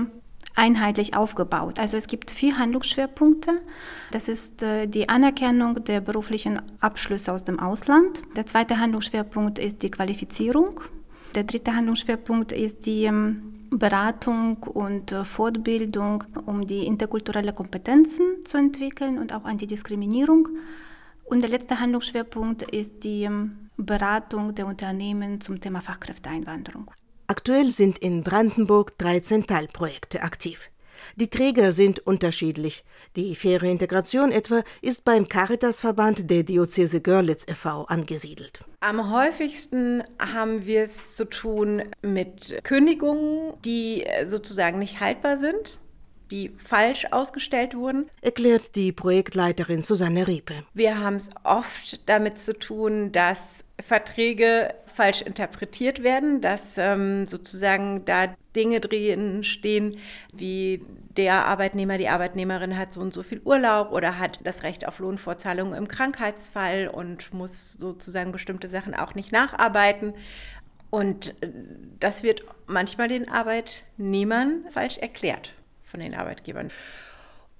einheitlich 0.56 1.16
aufgebaut. 1.16 1.80
Also 1.80 1.98
es 1.98 2.08
gibt 2.08 2.32
vier 2.32 2.58
Handlungsschwerpunkte. 2.58 3.52
Das 4.12 4.28
ist 4.28 4.62
äh, 4.62 4.88
die 4.88 5.10
Anerkennung 5.10 5.84
der 5.84 6.02
beruflichen 6.02 6.62
Abschlüsse 6.80 7.34
aus 7.34 7.44
dem 7.44 7.60
Ausland. 7.60 8.22
Der 8.36 8.46
zweite 8.46 8.80
Handlungsschwerpunkt 8.80 9.60
ist 9.60 9.82
die 9.84 9.92
Qualifizierung. 9.92 10.82
Der 11.36 11.44
dritte 11.46 11.74
Handlungsschwerpunkt 11.74 12.52
ist 12.52 12.86
die 12.86 13.06
ähm, 13.06 13.68
Beratung 13.72 14.58
und 14.64 15.14
äh, 15.14 15.24
Fortbildung, 15.24 16.26
um 16.46 16.68
die 16.68 16.86
interkulturelle 16.86 17.54
Kompetenzen 17.54 18.44
zu 18.44 18.58
entwickeln 18.58 19.18
und 19.18 19.34
auch 19.34 19.46
Antidiskriminierung. 19.46 20.50
Und 21.24 21.42
der 21.42 21.50
letzte 21.50 21.80
Handlungsschwerpunkt 21.80 22.64
ist 22.64 23.06
die 23.06 23.24
ähm, 23.24 23.70
Beratung 23.78 24.54
der 24.54 24.68
Unternehmen 24.68 25.40
zum 25.40 25.62
Thema 25.62 25.80
Fachkräfteeinwanderung. 25.80 26.92
Aktuell 27.32 27.72
sind 27.72 27.98
in 28.00 28.24
Brandenburg 28.24 28.98
13 28.98 29.48
Teilprojekte 29.48 30.22
aktiv. 30.22 30.70
Die 31.16 31.30
Träger 31.30 31.72
sind 31.72 32.00
unterschiedlich. 32.00 32.84
Die 33.16 33.36
faire 33.36 33.64
Integration 33.64 34.34
etwa 34.34 34.64
ist 34.82 35.06
beim 35.06 35.30
Caritasverband 35.30 36.30
der 36.30 36.44
Diözese 36.44 37.00
Görlitz 37.00 37.48
e.V. 37.48 37.86
angesiedelt. 37.86 38.66
Am 38.82 39.14
häufigsten 39.14 40.04
haben 40.20 40.66
wir 40.66 40.84
es 40.84 41.16
zu 41.16 41.24
tun 41.24 41.84
mit 42.02 42.60
Kündigungen, 42.66 43.54
die 43.64 44.04
sozusagen 44.26 44.80
nicht 44.80 45.00
haltbar 45.00 45.38
sind 45.38 45.80
die 46.32 46.52
falsch 46.58 47.06
ausgestellt 47.12 47.76
wurden. 47.76 48.10
Erklärt 48.22 48.76
die 48.76 48.92
Projektleiterin 48.92 49.82
Susanne 49.82 50.28
Riepe. 50.28 50.64
Wir 50.74 51.00
haben 51.00 51.18
es 51.18 51.30
oft 51.44 52.08
damit 52.10 52.40
zu 52.40 52.58
tun, 52.58 53.12
dass 53.12 53.66
Verträge 53.86 54.74
falsch 55.02 55.24
interpretiert 55.24 56.04
werden, 56.04 56.42
dass 56.42 56.78
ähm, 56.78 57.28
sozusagen 57.28 58.06
da 58.06 58.36
Dinge 58.56 58.80
drin 58.80 59.44
stehen, 59.44 59.98
wie 60.32 60.86
der 61.18 61.48
Arbeitnehmer, 61.48 61.98
die 61.98 62.08
Arbeitnehmerin 62.08 62.78
hat 62.78 62.94
so 62.94 63.02
und 63.02 63.12
so 63.12 63.24
viel 63.24 63.42
Urlaub 63.44 63.92
oder 63.94 64.20
hat 64.20 64.40
das 64.44 64.62
Recht 64.62 64.88
auf 64.88 65.00
Lohnfortzahlung 65.00 65.74
im 65.74 65.88
Krankheitsfall 65.88 66.88
und 66.88 67.34
muss 67.34 67.74
sozusagen 67.74 68.32
bestimmte 68.32 68.70
Sachen 68.70 68.94
auch 68.94 69.16
nicht 69.16 69.32
nacharbeiten. 69.32 70.14
Und 70.92 71.30
äh, 71.42 71.50
das 72.00 72.22
wird 72.22 72.44
manchmal 72.68 73.08
den 73.08 73.28
Arbeitnehmern 73.28 74.66
falsch 74.70 75.00
erklärt 75.00 75.54
von 75.84 76.00
den 76.00 76.14
Arbeitgebern. 76.14 76.70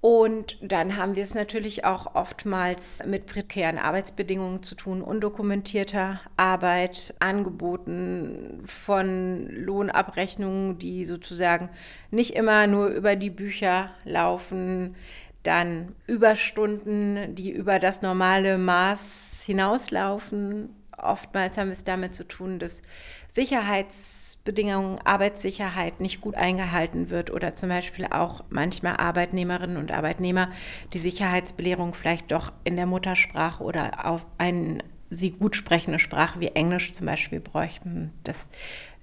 Und 0.02 0.58
dann 0.60 0.96
haben 0.96 1.14
wir 1.14 1.22
es 1.22 1.36
natürlich 1.36 1.84
auch 1.84 2.16
oftmals 2.16 3.04
mit 3.06 3.26
prekären 3.26 3.78
Arbeitsbedingungen 3.78 4.64
zu 4.64 4.74
tun, 4.74 5.00
undokumentierter 5.00 6.20
Arbeit, 6.36 7.14
Angeboten 7.20 8.62
von 8.64 9.46
Lohnabrechnungen, 9.48 10.76
die 10.80 11.04
sozusagen 11.04 11.70
nicht 12.10 12.34
immer 12.34 12.66
nur 12.66 12.88
über 12.88 13.14
die 13.14 13.30
Bücher 13.30 13.90
laufen, 14.04 14.96
dann 15.44 15.94
Überstunden, 16.08 17.36
die 17.36 17.52
über 17.52 17.78
das 17.78 18.02
normale 18.02 18.58
Maß 18.58 19.42
hinauslaufen. 19.46 20.81
Oftmals 21.02 21.58
haben 21.58 21.68
wir 21.68 21.74
es 21.74 21.84
damit 21.84 22.14
zu 22.14 22.26
tun, 22.26 22.58
dass 22.58 22.82
Sicherheitsbedingungen, 23.28 24.98
Arbeitssicherheit 25.00 26.00
nicht 26.00 26.20
gut 26.20 26.36
eingehalten 26.36 27.10
wird 27.10 27.30
oder 27.30 27.54
zum 27.54 27.68
Beispiel 27.68 28.06
auch 28.06 28.44
manchmal 28.50 28.96
Arbeitnehmerinnen 28.96 29.76
und 29.76 29.90
Arbeitnehmer 29.90 30.50
die 30.92 30.98
Sicherheitsbelehrung 30.98 31.94
vielleicht 31.94 32.30
doch 32.30 32.52
in 32.64 32.76
der 32.76 32.86
Muttersprache 32.86 33.62
oder 33.64 34.06
auf 34.06 34.24
eine 34.38 34.78
sie 35.10 35.30
gut 35.30 35.56
sprechende 35.56 35.98
Sprache 35.98 36.40
wie 36.40 36.48
Englisch 36.48 36.92
zum 36.92 37.06
Beispiel 37.06 37.40
bräuchten. 37.40 38.12
Das 38.24 38.48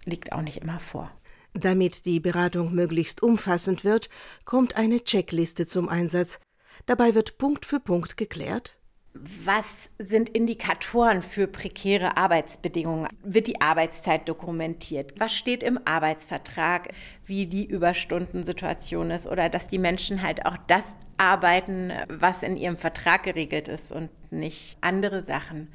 liegt 0.06 0.32
auch 0.32 0.41
nicht 0.41 0.58
immer 0.58 0.79
vor. 0.79 1.12
Damit 1.53 2.06
die 2.06 2.20
Beratung 2.20 2.74
möglichst 2.74 3.22
umfassend 3.22 3.84
wird, 3.84 4.10
kommt 4.46 4.75
eine 4.77 5.03
Checkliste 5.03 5.65
zum 5.65 5.89
Einsatz. 5.89 6.39
Dabei 6.86 7.15
wird 7.15 7.38
Punkt 7.38 7.65
für 7.65 7.79
Punkt 7.79 8.18
geklärt, 8.18 8.78
was 9.13 9.89
sind 9.98 10.30
Indikatoren 10.30 11.22
für 11.22 11.48
prekäre 11.48 12.16
Arbeitsbedingungen? 12.18 13.10
Wird 13.24 13.48
die 13.48 13.60
Arbeitszeit 13.60 14.30
dokumentiert? 14.30 15.13
Was 15.18 15.36
steht 15.36 15.63
im 15.63 15.80
Arbeitsvertrag, 15.84 16.89
wie 17.25 17.46
die 17.46 17.66
Überstundensituation 17.66 19.12
ist 19.12 19.28
oder 19.28 19.50
dass 19.50 19.68
die 19.68 19.80
Menschen 19.80 20.22
halt 20.22 20.46
auch 20.46 20.58
das 20.68 20.96
arbeiten, 21.20 21.92
was 22.08 22.44
in 22.44 22.58
ihrem 22.58 22.78
Vertrag 22.78 23.24
geregelt 23.24 23.68
ist 23.68 23.92
und 23.92 24.10
nicht 24.32 24.78
andere 24.82 25.22
Sachen. 25.22 25.68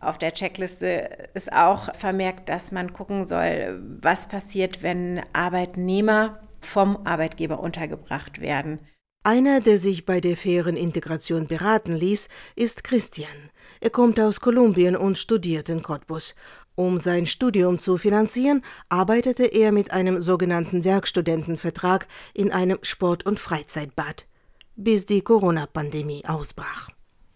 Auf 0.00 0.18
der 0.18 0.32
Checkliste 0.32 1.28
ist 1.34 1.52
auch 1.52 1.94
vermerkt, 1.94 2.48
dass 2.48 2.72
man 2.72 2.92
gucken 2.92 3.26
soll, 3.26 3.82
was 4.00 4.28
passiert, 4.28 4.82
wenn 4.82 5.22
Arbeitnehmer 5.32 6.40
vom 6.60 7.06
Arbeitgeber 7.06 7.60
untergebracht 7.60 8.40
werden. 8.40 8.78
Einer, 9.26 9.58
der 9.58 9.76
sich 9.76 10.06
bei 10.06 10.20
der 10.20 10.36
fairen 10.36 10.76
Integration 10.76 11.48
beraten 11.48 11.92
ließ, 11.96 12.28
ist 12.54 12.84
Christian. 12.84 13.50
Er 13.80 13.90
kommt 13.90 14.20
aus 14.20 14.38
Kolumbien 14.38 14.94
und 14.94 15.18
studiert 15.18 15.68
in 15.68 15.82
Cottbus. 15.82 16.36
Um 16.76 17.00
sein 17.00 17.26
Studium 17.26 17.78
zu 17.78 17.98
finanzieren, 17.98 18.62
arbeitete 18.88 19.46
er 19.46 19.72
mit 19.72 19.90
einem 19.90 20.20
sogenannten 20.20 20.84
Werkstudentenvertrag 20.84 22.06
in 22.34 22.52
einem 22.52 22.78
Sport- 22.82 23.26
und 23.26 23.40
Freizeitbad, 23.40 24.28
bis 24.76 25.06
die 25.06 25.22
Corona-Pandemie 25.22 26.22
ausbrach. 26.24 26.88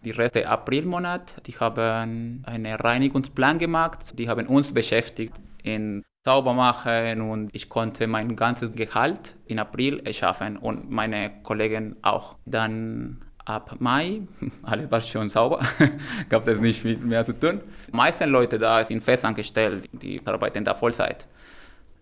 Die 0.05 0.11
Reste 0.11 0.47
Aprilmonat, 0.47 1.45
die 1.45 1.57
haben 1.57 2.41
einen 2.45 2.73
Reinigungsplan 2.73 3.59
gemacht, 3.59 4.17
die 4.17 4.29
haben 4.29 4.47
uns 4.47 4.73
beschäftigt 4.73 5.41
in 5.61 6.03
sauber 6.23 6.53
machen 6.53 7.21
und 7.21 7.49
ich 7.53 7.69
konnte 7.69 8.07
mein 8.07 8.35
ganzes 8.35 8.73
Gehalt 8.73 9.35
in 9.45 9.59
April 9.59 10.01
schaffen 10.13 10.57
und 10.57 10.89
meine 10.89 11.31
Kollegen 11.43 11.95
auch. 12.01 12.35
Dann 12.45 13.21
ab 13.45 13.75
Mai, 13.79 14.21
alles 14.63 14.91
war 14.91 15.01
schon 15.01 15.29
sauber, 15.29 15.59
gab 16.29 16.47
es 16.47 16.59
nicht 16.59 16.81
viel 16.81 16.97
mehr 16.97 17.25
zu 17.25 17.33
tun. 17.33 17.61
Die 17.87 17.95
meisten 17.95 18.29
Leute 18.29 18.59
da 18.59 18.85
sind 18.85 19.03
festangestellt, 19.03 19.89
die 19.91 20.21
arbeiten 20.25 20.63
da 20.63 20.75
Vollzeit. 20.75 21.25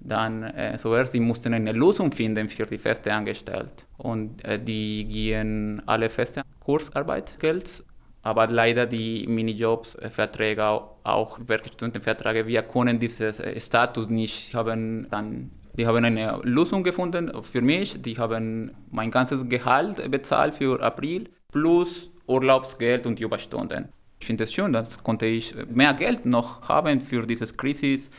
Dann 0.01 0.43
äh, 0.43 0.77
zuerst, 0.77 1.13
die 1.13 1.19
mussten 1.19 1.53
eine 1.53 1.73
Lösung 1.73 2.11
finden 2.11 2.47
für 2.47 2.65
die 2.65 2.77
feste 2.77 3.13
Angestellten. 3.13 3.83
Und 3.97 4.43
äh, 4.45 4.57
die 4.57 5.05
gehen 5.05 5.81
alle 5.85 6.09
feste 6.09 6.41
Kursarbeitgeld 6.61 7.83
aber 8.29 8.45
leider 8.45 8.85
die 8.85 9.25
Minijobs, 9.25 9.95
äh, 9.95 10.55
auch 11.03 11.39
Werkstudentenverträge, 11.47 12.45
wir 12.45 12.61
können 12.61 12.99
diesen 12.99 13.33
äh, 13.39 13.59
Status 13.59 14.07
nicht 14.07 14.53
haben. 14.53 15.07
Dann, 15.09 15.49
die 15.73 15.87
haben 15.87 16.05
eine 16.05 16.39
Lösung 16.43 16.83
gefunden 16.83 17.31
für 17.41 17.63
mich. 17.63 17.99
Die 18.03 18.19
haben 18.19 18.71
mein 18.91 19.09
ganzes 19.09 19.49
Gehalt 19.49 20.11
bezahlt 20.11 20.53
für 20.53 20.79
April 20.79 21.27
plus 21.51 22.11
Urlaubsgeld 22.27 23.07
und 23.07 23.19
Überstunden. 23.19 23.89
Ich 24.19 24.27
finde 24.27 24.43
es 24.43 24.53
schön, 24.53 24.73
dass 24.73 25.01
konnte 25.03 25.25
ich 25.25 25.55
mehr 25.67 25.95
Geld 25.95 26.27
noch 26.27 26.69
haben 26.69 27.01
für 27.01 27.25
diese 27.25 27.47
Krise. 27.47 28.11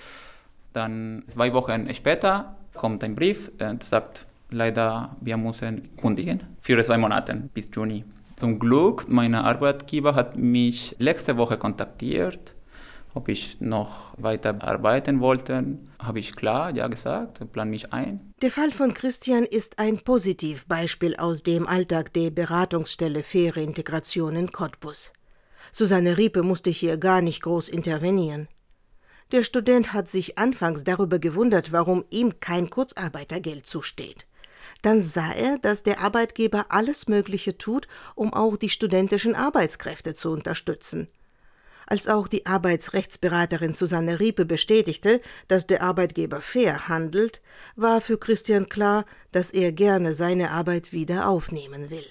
Dann 0.72 1.22
zwei 1.28 1.52
Wochen 1.52 1.94
später 1.94 2.56
kommt 2.74 3.04
ein 3.04 3.14
Brief 3.14 3.52
und 3.60 3.84
sagt, 3.84 4.26
leider, 4.50 5.14
wir 5.20 5.36
müssen 5.36 5.94
kundigen 5.96 6.42
für 6.60 6.82
zwei 6.82 6.98
Monate 6.98 7.48
bis 7.54 7.68
Juni. 7.72 8.04
Zum 8.40 8.58
Glück, 8.58 9.06
mein 9.06 9.34
Arbeitgeber 9.34 10.14
hat 10.14 10.38
mich 10.38 10.96
letzte 10.98 11.36
Woche 11.36 11.58
kontaktiert, 11.58 12.54
ob 13.12 13.28
ich 13.28 13.60
noch 13.60 14.14
weiter 14.16 14.62
arbeiten 14.62 15.20
wollte. 15.20 15.76
Habe 15.98 16.20
ich 16.20 16.34
klar, 16.34 16.74
ja 16.74 16.88
gesagt, 16.88 17.52
plan 17.52 17.68
mich 17.68 17.92
ein. 17.92 18.32
Der 18.40 18.50
Fall 18.50 18.72
von 18.72 18.94
Christian 18.94 19.44
ist 19.44 19.78
ein 19.78 19.98
Positivbeispiel 19.98 21.16
aus 21.16 21.42
dem 21.42 21.66
Alltag 21.66 22.14
der 22.14 22.30
Beratungsstelle 22.30 23.22
Faire 23.22 23.60
Integration 23.60 24.34
in 24.36 24.50
Cottbus. 24.50 25.12
Susanne 25.70 26.16
Riepe 26.16 26.42
musste 26.42 26.70
hier 26.70 26.96
gar 26.96 27.20
nicht 27.20 27.42
groß 27.42 27.68
intervenieren. 27.68 28.48
Der 29.32 29.42
Student 29.42 29.92
hat 29.92 30.08
sich 30.08 30.38
anfangs 30.38 30.82
darüber 30.84 31.18
gewundert, 31.18 31.72
warum 31.72 32.06
ihm 32.08 32.40
kein 32.40 32.70
Kurzarbeitergeld 32.70 33.66
zusteht 33.66 34.26
dann 34.82 35.02
sah 35.02 35.32
er, 35.32 35.58
dass 35.58 35.82
der 35.82 36.00
Arbeitgeber 36.00 36.66
alles 36.68 37.08
Mögliche 37.08 37.58
tut, 37.58 37.88
um 38.14 38.32
auch 38.32 38.56
die 38.56 38.68
studentischen 38.68 39.34
Arbeitskräfte 39.34 40.14
zu 40.14 40.30
unterstützen. 40.30 41.08
Als 41.86 42.06
auch 42.06 42.28
die 42.28 42.46
Arbeitsrechtsberaterin 42.46 43.72
Susanne 43.72 44.20
Riepe 44.20 44.44
bestätigte, 44.44 45.20
dass 45.48 45.66
der 45.66 45.82
Arbeitgeber 45.82 46.40
fair 46.40 46.86
handelt, 46.86 47.42
war 47.74 48.00
für 48.00 48.16
Christian 48.16 48.68
klar, 48.68 49.04
dass 49.32 49.50
er 49.50 49.72
gerne 49.72 50.14
seine 50.14 50.52
Arbeit 50.52 50.92
wieder 50.92 51.28
aufnehmen 51.28 51.90
will. 51.90 52.06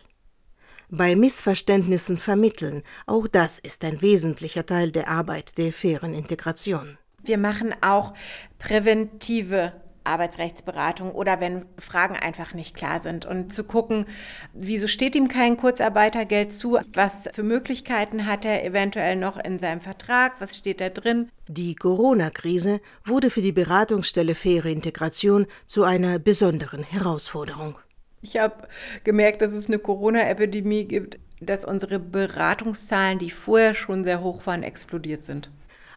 Bei 0.89 1.15
Missverständnissen 1.15 2.17
vermitteln, 2.17 2.83
auch 3.05 3.27
das 3.27 3.57
ist 3.59 3.85
ein 3.85 4.01
wesentlicher 4.01 4.65
Teil 4.65 4.91
der 4.91 5.07
Arbeit 5.07 5.57
der 5.57 5.71
fairen 5.71 6.13
Integration. 6.13 6.97
Wir 7.23 7.37
machen 7.37 7.73
auch 7.81 8.13
präventive 8.57 9.71
Arbeitsrechtsberatung 10.09 11.11
oder 11.11 11.39
wenn 11.39 11.65
Fragen 11.77 12.15
einfach 12.15 12.53
nicht 12.53 12.75
klar 12.75 12.99
sind 12.99 13.25
und 13.25 13.53
zu 13.53 13.63
gucken, 13.63 14.05
wieso 14.53 14.87
steht 14.87 15.15
ihm 15.15 15.27
kein 15.27 15.55
Kurzarbeitergeld 15.55 16.53
zu, 16.53 16.79
was 16.93 17.29
für 17.33 17.43
Möglichkeiten 17.43 18.25
hat 18.25 18.45
er 18.45 18.65
eventuell 18.65 19.15
noch 19.15 19.37
in 19.37 19.59
seinem 19.59 19.81
Vertrag, 19.81 20.33
was 20.39 20.57
steht 20.57 20.81
da 20.81 20.89
drin. 20.89 21.29
Die 21.47 21.75
Corona-Krise 21.75 22.81
wurde 23.05 23.29
für 23.29 23.41
die 23.41 23.51
Beratungsstelle 23.51 24.35
Faire 24.35 24.69
Integration 24.69 25.47
zu 25.65 25.83
einer 25.83 26.19
besonderen 26.19 26.83
Herausforderung. 26.83 27.75
Ich 28.21 28.37
habe 28.37 28.67
gemerkt, 29.03 29.41
dass 29.41 29.53
es 29.53 29.67
eine 29.67 29.79
Corona-Epidemie 29.79 30.85
gibt, 30.85 31.19
dass 31.39 31.63
unsere 31.63 31.99
Beratungszahlen, 31.99 33.17
die 33.17 33.29
vorher 33.29 33.73
schon 33.73 34.03
sehr 34.03 34.21
hoch 34.21 34.45
waren, 34.45 34.63
explodiert 34.63 35.23
sind. 35.23 35.49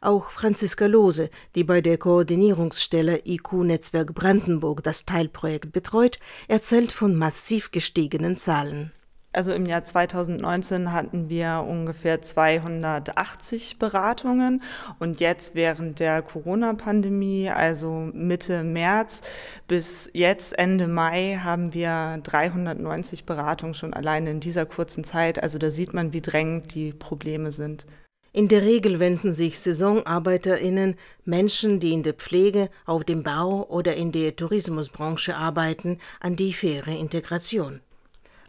Auch 0.04 0.32
Franziska 0.32 0.86
Lose, 0.86 1.30
die 1.54 1.62
bei 1.62 1.80
der 1.80 1.96
Koordinierungsstelle 1.96 3.20
IQ-Netzwerk 3.24 4.12
Brandenburg 4.12 4.82
das 4.82 5.06
Teilprojekt 5.06 5.70
betreut, 5.70 6.18
erzählt 6.48 6.90
von 6.90 7.14
massiv 7.14 7.70
gestiegenen 7.70 8.36
Zahlen. 8.36 8.90
Also 9.32 9.52
im 9.52 9.64
Jahr 9.64 9.84
2019 9.84 10.92
hatten 10.92 11.28
wir 11.28 11.64
ungefähr 11.68 12.20
280 12.20 13.78
Beratungen 13.78 14.60
und 14.98 15.20
jetzt 15.20 15.54
während 15.54 16.00
der 16.00 16.20
Corona-Pandemie, 16.20 17.48
also 17.48 18.10
Mitte 18.12 18.64
März 18.64 19.22
bis 19.68 20.10
jetzt 20.12 20.58
Ende 20.58 20.88
Mai, 20.88 21.38
haben 21.44 21.74
wir 21.74 22.18
390 22.24 23.24
Beratungen 23.24 23.74
schon 23.74 23.94
alleine 23.94 24.32
in 24.32 24.40
dieser 24.40 24.66
kurzen 24.66 25.04
Zeit. 25.04 25.40
Also 25.40 25.58
da 25.58 25.70
sieht 25.70 25.94
man, 25.94 26.12
wie 26.12 26.20
drängend 26.20 26.74
die 26.74 26.92
Probleme 26.92 27.52
sind. 27.52 27.86
In 28.34 28.48
der 28.48 28.62
Regel 28.62 28.98
wenden 28.98 29.34
sich 29.34 29.58
SaisonarbeiterInnen, 29.58 30.96
Menschen, 31.26 31.80
die 31.80 31.92
in 31.92 32.02
der 32.02 32.14
Pflege, 32.14 32.70
auf 32.86 33.04
dem 33.04 33.22
Bau 33.22 33.66
oder 33.68 33.94
in 33.94 34.10
der 34.10 34.34
Tourismusbranche 34.36 35.36
arbeiten, 35.36 35.98
an 36.18 36.34
die 36.34 36.54
faire 36.54 36.96
Integration. 36.96 37.82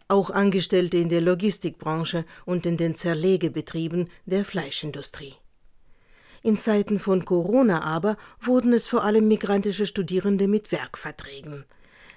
Auch 0.07 0.29
Angestellte 0.29 0.95
in 0.97 1.09
der 1.09 1.19
Logistikbranche 1.19 2.23
und 2.45 2.65
in 2.65 2.77
den 2.77 2.95
Zerlegebetrieben 2.95 4.09
der 4.25 4.45
Fleischindustrie. 4.45 5.33
In 6.43 6.57
Zeiten 6.57 6.97
von 6.97 7.25
Corona 7.25 7.83
aber 7.83 8.15
wurden 8.41 8.71
es 8.71 8.87
vor 8.87 9.03
allem 9.03 9.27
migrantische 9.27 9.85
Studierende 9.85 10.47
mit 10.47 10.71
Werkverträgen. 10.71 11.65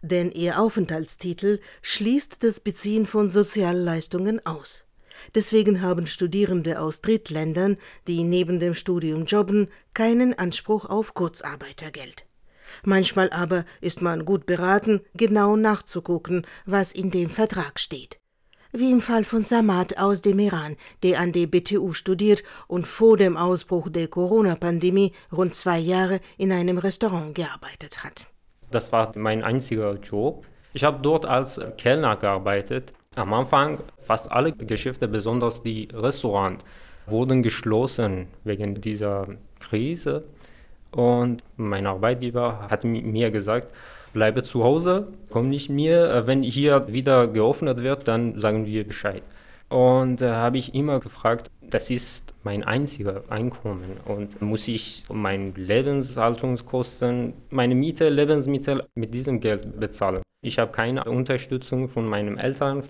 Denn 0.03 0.31
ihr 0.31 0.61
Aufenthaltstitel 0.61 1.59
schließt 1.83 2.45
das 2.45 2.61
Beziehen 2.61 3.07
von 3.07 3.29
Sozialleistungen 3.29 4.45
aus. 4.47 4.86
Deswegen 5.35 5.83
haben 5.83 6.07
Studierende 6.07 6.81
aus 6.81 7.01
Drittländern, 7.03 7.77
die 8.07 8.25
neben 8.25 8.61
dem 8.61 8.75
Studium 8.75 9.25
jobben, 9.25 9.69
keinen 9.95 10.39
Anspruch 10.39 10.85
auf 10.85 11.15
Kurzarbeitergeld. 11.15 12.27
Manchmal 12.85 13.31
aber 13.31 13.65
ist 13.81 14.03
man 14.03 14.25
gut 14.25 14.47
beraten, 14.47 15.01
genau 15.15 15.57
nachzugucken, 15.57 16.47
was 16.67 16.93
in 16.93 17.11
dem 17.11 17.31
Vertrag 17.31 17.79
steht. 17.79 18.19
wie 18.73 18.91
im 18.91 19.01
Fall 19.01 19.25
von 19.25 19.43
Samad 19.43 19.99
aus 19.99 20.21
dem 20.21 20.39
Iran, 20.39 20.77
der 21.03 21.21
an 21.21 21.33
der 21.33 21.47
BTU 21.47 21.93
studiert 21.93 22.43
und 22.69 22.87
vor 22.87 23.17
dem 23.17 23.37
Ausbruch 23.37 23.89
der 23.89 24.09
Corona-Pandemie 24.09 25.13
rund 25.33 25.55
zwei 25.55 25.79
Jahre 25.79 26.21
in 26.37 26.53
einem 26.53 26.79
Restaurant 26.79 27.35
gearbeitet 27.35 28.05
hat. 28.05 28.27
Das 28.71 28.93
war 28.93 29.13
mein 29.17 29.43
einziger 29.43 29.95
Job. 29.95 30.45
Ich 30.75 30.85
habe 30.85 31.01
dort 31.01 31.25
als 31.25 31.61
Kellner 31.79 32.17
gearbeitet. 32.17 32.93
Am 33.17 33.33
Anfang 33.33 33.81
fast 33.99 34.31
alle 34.31 34.53
Geschäfte, 34.53 35.09
besonders 35.09 35.63
die 35.63 35.89
Restaurants, 35.91 36.63
wurden 37.07 37.43
geschlossen 37.43 38.27
wegen 38.45 38.79
dieser 38.83 39.27
Krise. 39.59 40.21
Und 40.91 41.43
mein 41.57 41.87
Arbeitgeber 41.87 42.67
hat 42.69 42.85
mir 42.85 43.31
gesagt, 43.31 43.69
bleibe 44.13 44.43
zu 44.43 44.63
Hause, 44.63 45.07
komm 45.31 45.49
nicht 45.49 45.71
mehr. 45.71 46.27
Wenn 46.27 46.43
hier 46.43 46.89
wieder 46.89 47.27
geöffnet 47.27 47.83
wird, 47.83 48.07
dann 48.07 48.39
sagen 48.39 48.67
wir 48.67 48.87
Bescheid. 48.87 49.23
Und 49.71 50.21
äh, 50.21 50.31
habe 50.33 50.59
ich 50.59 50.75
immer 50.75 51.01
gefragt, 51.01 51.51
das 51.63 51.91
ist 51.91 52.35
mein 52.45 52.65
einziger 52.65 53.25
Einkommen 53.31 53.97
und 54.05 54.41
muss 54.43 54.69
ich 54.69 55.05
meine 55.11 55.53
Lebenshaltungskosten, 55.57 57.33
meine 57.49 57.75
Miete, 57.75 58.11
Lebensmittel 58.11 58.83
mit 58.95 59.13
diesem 59.15 59.41
Geld 59.41 59.81
bezahlen. 59.81 60.23
Ich 60.47 60.61
habe 60.61 60.71
keine 60.71 61.03
Unterstützung 61.05 61.89
von 61.89 62.07
meinen 62.07 62.39
Eltern, 62.39 62.85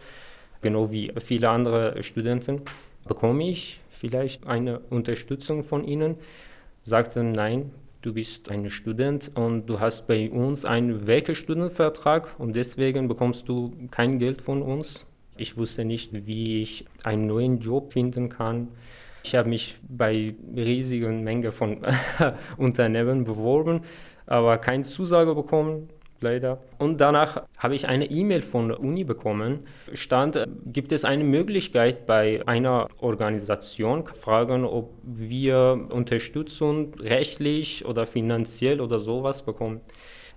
genau 0.61 0.93
wie 0.93 1.11
viele 1.25 1.49
andere 1.49 2.03
Studenten. 2.03 2.61
Bekomme 3.09 3.49
ich 3.49 3.81
vielleicht 3.89 4.47
eine 4.47 4.81
Unterstützung 4.91 5.65
von 5.65 5.83
ihnen? 5.83 6.17
Sagte 6.83 7.25
nein, 7.25 7.71
du 8.03 8.13
bist 8.13 8.51
ein 8.51 8.71
Student 8.71 9.31
und 9.37 9.67
du 9.71 9.81
hast 9.81 10.07
bei 10.07 10.31
uns 10.31 10.67
einen 10.67 11.07
Werkstudentenvertrag 11.07 12.39
und 12.39 12.55
deswegen 12.55 13.09
bekommst 13.09 13.49
du 13.49 13.73
kein 13.91 14.19
Geld 14.19 14.43
von 14.43 14.61
uns. 14.61 15.07
Ich 15.39 15.57
wusste 15.57 15.87
nicht, 15.87 16.27
wie 16.27 16.61
ich 16.61 16.85
einen 17.05 17.27
neuen 17.27 17.61
Job 17.61 17.95
finden 17.95 18.29
kann. 18.29 18.69
Ich 19.25 19.35
habe 19.35 19.49
mich 19.49 19.79
bei 19.89 20.35
riesigen 20.55 21.25
Menge 21.25 21.53
von 21.53 21.79
Unternehmen 22.59 23.25
beworben, 23.25 23.81
aber 24.27 24.59
keine 24.59 24.83
Zusage 24.83 25.35
bekommen, 25.35 25.89
leider. 26.21 26.61
Und 26.79 27.01
danach 27.01 27.45
habe 27.59 27.75
ich 27.75 27.89
eine 27.89 28.11
E-Mail 28.11 28.43
von 28.43 28.69
der 28.69 28.81
Uni 28.81 29.05
bekommen. 29.05 29.61
Stand, 29.93 30.47
gibt 30.67 30.93
es 30.93 31.05
eine 31.05 31.25
Möglichkeit 31.25 32.07
bei 32.07 32.43
einer 32.47 32.89
Organisation, 32.99 34.05
fragen, 34.07 34.65
ob 34.65 34.91
wir 35.03 35.87
Unterstützung 35.91 36.95
rechtlich 37.01 37.85
oder 37.85 38.07
finanziell 38.07 38.81
oder 38.81 38.99
sowas 38.99 39.45
bekommen. 39.45 39.81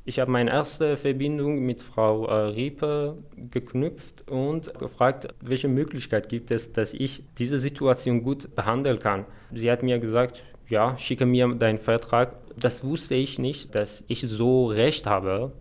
Ich 0.05 0.19
habe 0.19 0.31
meine 0.31 0.49
erste 0.49 0.97
Verbindung 0.97 1.59
mit 1.59 1.81
Frau 1.81 2.25
äh, 2.25 2.33
Riepe 2.49 3.17
geknüpft 3.51 4.27
und 4.29 4.73
gefragt, 4.79 5.27
welche 5.41 5.67
Möglichkeit 5.67 6.29
gibt 6.29 6.49
es, 6.51 6.73
dass 6.73 6.93
ich 6.93 7.23
diese 7.37 7.59
Situation 7.59 8.23
gut 8.23 8.55
behandeln 8.55 8.97
kann. 8.97 9.25
Sie 9.53 9.69
hat 9.69 9.83
mir 9.83 9.99
gesagt, 9.99 10.43
ja, 10.67 10.97
schicke 10.97 11.25
mir 11.25 11.47
deinen 11.49 11.77
Vertrag. 11.77 12.33
Das 12.57 12.83
wusste 12.83 13.15
ich 13.15 13.39
nicht, 13.39 13.75
dass 13.75 14.03
ich 14.07 14.21
so 14.21 14.65
recht 14.65 15.05
habe, 15.05 15.51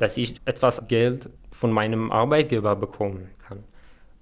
dass 0.00 0.16
ich 0.16 0.34
etwas 0.44 0.88
Geld 0.88 1.28
von 1.50 1.72
meinem 1.72 2.10
Arbeitgeber 2.10 2.76
bekommen 2.76 3.28
kann. 3.46 3.64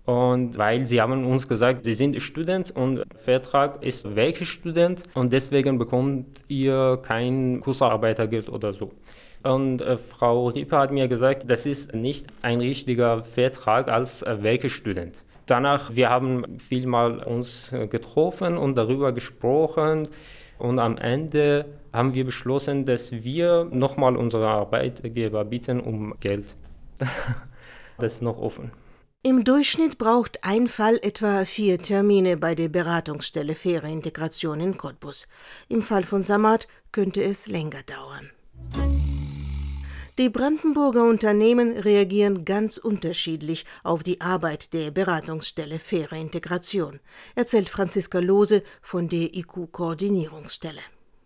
Und 0.05 0.57
weil 0.57 0.87
sie 0.87 1.03
haben 1.03 1.27
uns 1.27 1.47
gesagt, 1.47 1.85
sie 1.85 1.93
sind 1.93 2.21
Student 2.23 2.71
und 2.75 3.05
Vertrag 3.17 3.83
ist 3.85 4.17
Werkstudent 4.17 5.03
und 5.15 5.33
deswegen 5.33 5.79
bekommt 5.79 6.45
ihr 6.49 6.99
kein 7.03 7.61
Kursarbeitergeld 7.61 8.49
oder 8.49 8.73
so. 8.73 8.91
Und 9.45 9.83
äh, 9.83 9.97
Frau 9.97 10.49
Rieper 10.49 10.79
hat 10.79 10.93
mir 10.93 11.09
gesagt, 11.09 11.49
das 11.49 11.67
ist 11.67 11.95
nicht 11.95 12.27
ein 12.43 12.61
richtiger 12.61 13.23
Vertrag 13.23 13.89
als 13.89 14.23
äh, 14.23 14.43
Werkstudent. 14.43 15.23
Danach, 15.47 15.95
wir 15.95 16.11
haben 16.11 16.59
vielmal 16.59 17.23
uns 17.23 17.73
äh, 17.73 17.87
getroffen 17.87 18.57
und 18.57 18.77
darüber 18.77 19.13
gesprochen. 19.13 20.09
Und 20.59 20.79
am 20.79 20.97
Ende 20.99 21.67
haben 21.93 22.15
wir 22.15 22.25
beschlossen, 22.25 22.85
dass 22.85 23.13
wir 23.13 23.65
nochmal 23.71 24.17
unsere 24.17 24.49
Arbeitgeber 24.49 25.45
bitten 25.45 25.81
um 25.81 26.15
Geld. 26.21 26.55
das 27.99 28.15
ist 28.15 28.23
noch 28.23 28.39
offen. 28.39 28.71
Im 29.25 29.43
Durchschnitt 29.43 29.99
braucht 29.99 30.45
ein 30.45 30.69
Fall 30.69 30.99
etwa 31.03 31.45
vier 31.45 31.79
Termine 31.79 32.37
bei 32.37 32.55
der 32.55 32.69
Beratungsstelle 32.69 33.57
Faire 33.57 33.89
Integration 33.89 34.61
in 34.61 34.77
Cottbus. 34.77 35.27
Im 35.69 35.83
Fall 35.83 36.05
von 36.05 36.23
Samad 36.23 36.69
könnte 36.93 37.23
es 37.23 37.49
länger 37.49 37.83
dauern. 37.83 38.31
Die 40.19 40.31
Brandenburger 40.31 41.05
Unternehmen 41.05 41.77
reagieren 41.77 42.45
ganz 42.45 42.77
unterschiedlich 42.77 43.65
auf 43.85 44.03
die 44.03 44.21
Arbeit 44.21 44.73
der 44.73 44.91
Beratungsstelle 44.91 45.79
Faire 45.79 46.17
Integration, 46.17 46.99
erzählt 47.37 47.69
Franziska 47.69 48.19
Lose 48.19 48.63
von 48.83 49.09
der 49.09 49.35
IQ-Koordinierungsstelle. 49.37 50.81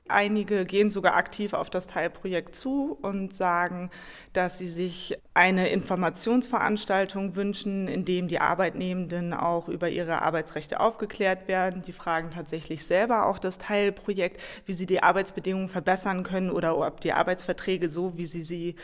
Einige 0.08 0.64
gehen 0.66 0.90
sogar 0.90 1.14
aktiv 1.14 1.54
auf 1.54 1.70
das 1.70 1.86
Teilprojekt 1.86 2.54
zu 2.56 2.98
und 3.02 3.34
sagen, 3.34 3.90
dass 4.32 4.58
sie 4.58 4.66
sich 4.66 5.16
eine 5.32 5.68
Informationsveranstaltung 5.70 7.36
wünschen, 7.36 7.86
in 7.86 8.04
dem 8.04 8.26
die 8.26 8.40
Arbeitnehmenden 8.40 9.32
auch 9.32 9.68
über 9.68 9.88
ihre 9.88 10.20
Arbeitsrechte 10.20 10.80
aufgeklärt 10.80 11.46
werden. 11.46 11.82
Die 11.82 11.92
fragen 11.92 12.30
tatsächlich 12.30 12.84
selber 12.84 13.26
auch 13.26 13.38
das 13.38 13.58
Teilprojekt, 13.58 14.42
wie 14.66 14.74
sie 14.74 14.86
die 14.86 15.02
Arbeitsbedingungen 15.02 15.68
verbessern 15.68 16.24
können 16.24 16.50
oder 16.50 16.76
ob 16.76 17.00
die 17.00 17.12
Arbeitsverträge 17.12 17.88
so, 17.88 18.18
wie 18.18 18.26
sie 18.26 18.42
sie 18.42 18.74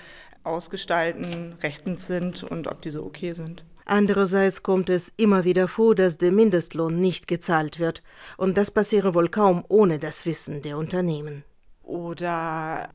ausgestalten, 0.44 1.54
rechtens 1.62 2.06
sind 2.06 2.44
und 2.44 2.68
ob 2.68 2.80
diese 2.80 3.04
okay 3.04 3.32
sind. 3.32 3.64
Andererseits 3.88 4.62
kommt 4.62 4.90
es 4.90 5.12
immer 5.16 5.44
wieder 5.44 5.66
vor, 5.66 5.94
dass 5.94 6.18
der 6.18 6.30
Mindestlohn 6.30 7.00
nicht 7.00 7.26
gezahlt 7.26 7.78
wird. 7.78 8.02
Und 8.36 8.58
das 8.58 8.70
passiere 8.70 9.14
wohl 9.14 9.28
kaum 9.28 9.64
ohne 9.68 9.98
das 9.98 10.26
Wissen 10.26 10.60
der 10.60 10.76
Unternehmen. 10.76 11.42
Oder 11.82 12.90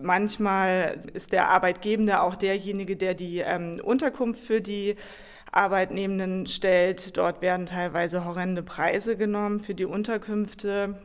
manchmal 0.00 1.00
ist 1.14 1.30
der 1.30 1.48
Arbeitgebende 1.48 2.20
auch 2.20 2.34
derjenige, 2.34 2.96
der 2.96 3.14
die 3.14 3.38
ähm, 3.38 3.80
Unterkunft 3.82 4.42
für 4.42 4.60
die 4.60 4.96
Arbeitnehmenden 5.52 6.46
stellt. 6.46 7.16
Dort 7.16 7.40
werden 7.40 7.66
teilweise 7.66 8.24
horrende 8.24 8.64
Preise 8.64 9.16
genommen 9.16 9.60
für 9.60 9.74
die 9.74 9.84
Unterkünfte. 9.84 10.96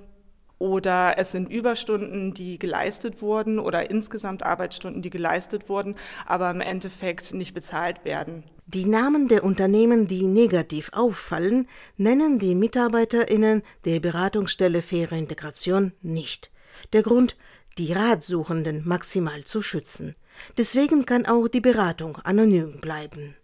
Oder 0.60 1.16
es 1.18 1.32
sind 1.32 1.52
Überstunden, 1.52 2.34
die 2.34 2.58
geleistet 2.58 3.22
wurden 3.22 3.60
oder 3.60 3.92
insgesamt 3.92 4.44
Arbeitsstunden, 4.44 5.02
die 5.02 5.10
geleistet 5.10 5.70
wurden, 5.70 5.96
aber 6.26 6.50
im 6.50 6.62
Endeffekt 6.62 7.34
nicht 7.34 7.54
bezahlt 7.54 8.06
werden. 8.06 8.44
Die 8.66 8.86
Namen 8.86 9.28
der 9.28 9.44
Unternehmen, 9.44 10.08
die 10.08 10.26
negativ 10.26 10.90
auffallen, 10.94 11.68
nennen 11.96 12.40
die 12.40 12.56
MitarbeiterInnen 12.56 13.62
der 13.86 14.00
Beratungsstelle 14.00 14.82
Faire 14.82 15.16
Integration 15.16 15.94
nicht. 16.02 16.52
Der 16.92 17.04
Grund, 17.04 17.38
die 17.78 17.94
Ratsuchenden 17.94 18.82
maximal 18.86 19.44
zu 19.44 19.62
schützen. 19.62 20.16
Deswegen 20.58 21.06
kann 21.06 21.26
auch 21.28 21.48
die 21.48 21.62
Beratung 21.62 22.18
anonym 22.24 22.82
bleiben. 22.82 23.36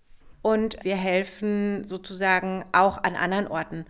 Und 0.41 0.77
wir 0.83 0.97
helfen 0.97 1.85
sozusagen 1.85 2.65
auch 2.73 3.01
an 3.01 3.15
anderen 3.15 3.47
Orten 3.47 3.85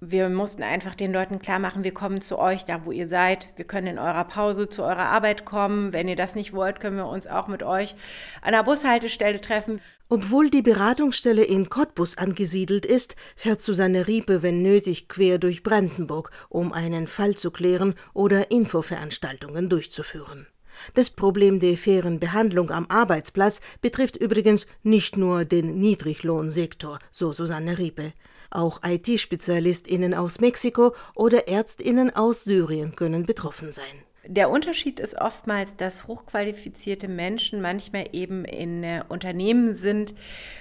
wir 0.00 0.28
mussten 0.28 0.62
einfach 0.62 0.94
den 0.94 1.12
Leuten 1.12 1.40
klar 1.40 1.58
machen, 1.58 1.82
wir 1.82 1.92
kommen 1.92 2.20
zu 2.20 2.38
euch, 2.38 2.64
da 2.64 2.84
wo 2.84 2.92
ihr 2.92 3.08
seid. 3.08 3.48
Wir 3.56 3.64
können 3.64 3.88
in 3.88 3.98
eurer 3.98 4.24
Pause 4.24 4.68
zu 4.68 4.82
eurer 4.82 5.06
Arbeit 5.06 5.44
kommen. 5.44 5.92
Wenn 5.92 6.06
ihr 6.06 6.14
das 6.14 6.36
nicht 6.36 6.52
wollt, 6.52 6.78
können 6.78 6.96
wir 6.96 7.08
uns 7.08 7.26
auch 7.26 7.48
mit 7.48 7.64
euch 7.64 7.96
an 8.40 8.52
der 8.52 8.62
Bushaltestelle 8.62 9.40
treffen. 9.40 9.80
Obwohl 10.08 10.50
die 10.50 10.62
Beratungsstelle 10.62 11.42
in 11.42 11.68
Cottbus 11.68 12.16
angesiedelt 12.16 12.86
ist, 12.86 13.16
fährt 13.36 13.60
Susanne 13.60 14.06
Riepe, 14.06 14.42
wenn 14.42 14.62
nötig, 14.62 15.08
quer 15.08 15.38
durch 15.38 15.62
Brandenburg, 15.62 16.30
um 16.48 16.72
einen 16.72 17.06
Fall 17.06 17.34
zu 17.34 17.50
klären 17.50 17.94
oder 18.14 18.50
Infoveranstaltungen 18.50 19.68
durchzuführen. 19.68 20.46
Das 20.94 21.10
Problem 21.10 21.60
der 21.60 21.76
fairen 21.76 22.20
Behandlung 22.20 22.70
am 22.70 22.86
Arbeitsplatz 22.88 23.60
betrifft 23.82 24.16
übrigens 24.16 24.66
nicht 24.82 25.16
nur 25.16 25.44
den 25.44 25.78
Niedriglohnsektor, 25.78 27.00
so 27.10 27.32
Susanne 27.32 27.78
Riepe. 27.78 28.12
Auch 28.50 28.80
IT-SpezialistInnen 28.82 30.14
aus 30.14 30.40
Mexiko 30.40 30.94
oder 31.14 31.48
ÄrztInnen 31.48 32.14
aus 32.14 32.44
Syrien 32.44 32.96
können 32.96 33.26
betroffen 33.26 33.70
sein. 33.70 33.84
Der 34.30 34.50
Unterschied 34.50 35.00
ist 35.00 35.18
oftmals, 35.18 35.76
dass 35.76 36.06
hochqualifizierte 36.06 37.08
Menschen 37.08 37.62
manchmal 37.62 38.10
eben 38.12 38.44
in 38.44 38.84
äh, 38.84 39.02
Unternehmen 39.08 39.72
sind, 39.72 40.14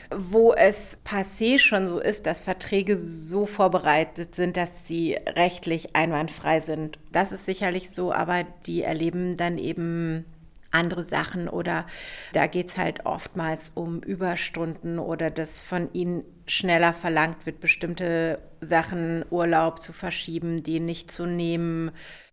wo 0.10 0.54
es 0.54 0.97
passé 1.06 1.60
schon 1.60 1.89
so 1.89 2.00
ist, 2.00 2.26
dass 2.28 2.41
Verträge 2.41 2.95
so 2.95 3.45
vorbereitet 3.45 4.36
sind, 4.36 4.56
dass 4.56 4.88
sie 4.88 5.17
rechtlich 5.28 5.97
einwandfrei 5.97 6.62
sind. 6.62 6.97
Das 7.12 7.34
ist 7.34 7.45
sicherlich 7.45 7.89
so, 7.89 8.13
aber 8.13 8.45
die 8.67 8.84
erleben 8.84 9.36
dann 9.36 9.58
eben 9.58 10.23
andere 10.71 11.03
Sachen 11.03 11.47
oder 11.47 11.86
da 12.34 12.47
geht 12.47 12.67
es 12.69 12.77
halt 12.77 13.06
oftmals 13.06 13.71
um 13.71 14.01
Überstunden 14.01 14.99
oder 14.99 15.30
dass 15.30 15.62
von 15.62 15.91
ihnen 15.93 16.23
schneller 16.45 16.93
verlangt 16.93 17.45
wird, 17.45 17.60
bestimmte 17.60 18.39
Sachen, 18.62 19.25
Urlaub 19.30 19.82
zu 19.82 19.93
verschieben, 19.93 20.63
die 20.63 20.80
nicht 20.80 21.12
zu 21.12 21.25
nehmen. 21.25 21.91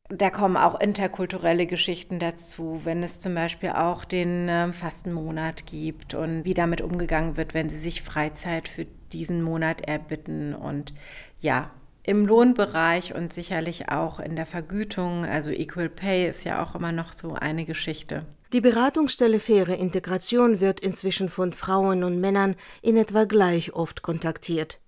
Da 0.09 0.31
kommen 0.31 0.57
auch 0.57 0.79
interkulturelle 0.79 1.67
Geschichten 1.67 2.19
dazu, 2.19 2.83
wenn 2.85 3.03
es 3.03 3.21
zum 3.21 3.35
Beispiel 3.35 3.71
auch 3.71 4.05
den 4.05 4.49
äh, 4.49 4.73
Fastenmonat 4.73 5.67
gibt 5.67 6.15
und 6.15 6.45
wie 6.45 6.53
damit 6.53 6.83
umgegangen 6.83 7.39
wird, 7.39 7.55
wenn 7.55 7.71
sie 7.71 7.79
sich 7.79 8.03
Freizeit 8.03 8.69
für 8.69 8.85
diesen 9.13 9.43
Monat 9.43 9.81
erbitten. 9.89 10.55
Und 10.55 10.93
ja, 11.41 11.71
im 12.05 12.27
Lohnbereich 12.27 13.15
und 13.15 13.33
sicherlich 13.33 13.89
auch 13.89 14.21
in 14.21 14.37
der 14.37 14.47
Vergütung, 14.47 15.25
also 15.25 15.51
Equal 15.51 15.89
Pay 15.89 16.29
ist 16.29 16.45
ja 16.45 16.63
auch 16.63 16.75
immer 16.75 16.93
noch 16.93 17.13
so 17.13 17.33
eine 17.33 17.65
Geschichte. 17.65 18.27
Die 18.53 18.61
Beratungsstelle 18.61 19.41
Faire 19.41 19.75
Integration 19.75 20.61
wird 20.61 20.81
inzwischen 20.81 21.29
von 21.29 21.53
Frauen 21.53 22.05
und 22.05 22.21
Männern 22.21 22.55
in 22.83 22.97
etwa 22.97 23.25
gleich 23.25 23.73
oft 23.73 24.03
kontaktiert. 24.03 24.81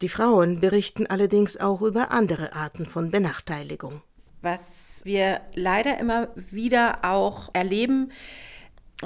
Die 0.00 0.08
Frauen 0.08 0.60
berichten 0.60 1.06
allerdings 1.06 1.58
auch 1.58 1.82
über 1.82 2.12
andere 2.12 2.54
Arten 2.54 2.86
von 2.86 3.10
Benachteiligung. 3.10 4.00
Was 4.40 5.00
wir 5.04 5.42
leider 5.54 5.98
immer 5.98 6.28
wieder 6.34 7.00
auch 7.02 7.50
erleben, 7.52 8.10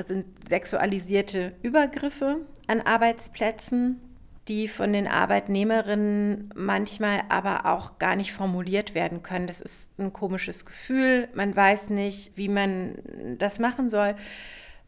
sind 0.07 0.27
sexualisierte 0.49 1.55
Übergriffe 1.63 2.47
an 2.69 2.81
Arbeitsplätzen, 2.83 4.01
die 4.49 4.69
von 4.69 4.93
den 4.93 5.07
Arbeitnehmerinnen 5.07 6.51
manchmal 6.55 7.23
aber 7.29 7.67
auch 7.67 7.99
gar 7.99 8.17
nicht 8.17 8.33
formuliert 8.33 8.95
werden 8.95 9.23
können. 9.23 9.47
Das 9.47 9.61
ist 9.61 9.99
ein 9.99 10.13
komisches 10.13 10.65
Gefühl. 10.65 11.29
Man 11.35 11.55
weiß 11.55 11.91
nicht, 11.91 12.37
wie 12.37 12.49
man 12.49 12.97
das 13.39 13.59
machen 13.59 13.89
soll. 13.89 14.15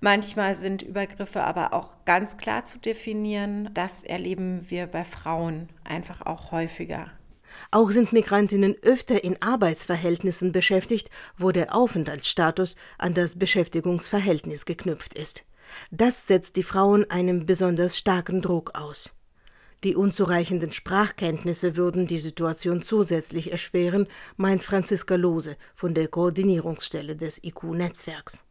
Manchmal 0.00 0.54
sind 0.54 0.82
Übergriffe 0.82 1.42
aber 1.42 1.72
auch 1.72 2.04
ganz 2.04 2.36
klar 2.36 2.64
zu 2.64 2.78
definieren. 2.78 3.70
Das 3.72 4.04
erleben 4.04 4.66
wir 4.68 4.86
bei 4.86 5.04
Frauen 5.04 5.68
einfach 5.84 6.26
auch 6.26 6.52
häufiger. 6.52 7.10
Auch 7.70 7.90
sind 7.90 8.12
Migrantinnen 8.12 8.76
öfter 8.82 9.24
in 9.24 9.40
Arbeitsverhältnissen 9.40 10.52
beschäftigt, 10.52 11.10
wo 11.38 11.50
der 11.50 11.74
Aufenthaltsstatus 11.74 12.76
an 12.98 13.14
das 13.14 13.38
Beschäftigungsverhältnis 13.38 14.66
geknüpft 14.66 15.18
ist. 15.18 15.46
Das 15.90 16.26
setzt 16.26 16.56
die 16.56 16.62
Frauen 16.62 17.10
einem 17.10 17.46
besonders 17.46 17.96
starken 17.96 18.42
Druck 18.42 18.78
aus. 18.78 19.15
Die 19.84 19.94
unzureichenden 19.94 20.72
Sprachkenntnisse 20.72 21.76
würden 21.76 22.06
die 22.06 22.18
Situation 22.18 22.82
zusätzlich 22.82 23.52
erschweren, 23.52 24.06
meint 24.36 24.62
Franziska 24.62 25.16
Lose 25.16 25.56
von 25.74 25.94
der 25.94 26.08
Koordinierungsstelle 26.08 27.14
des 27.14 27.42
IQ-Netzwerks. 27.44 28.42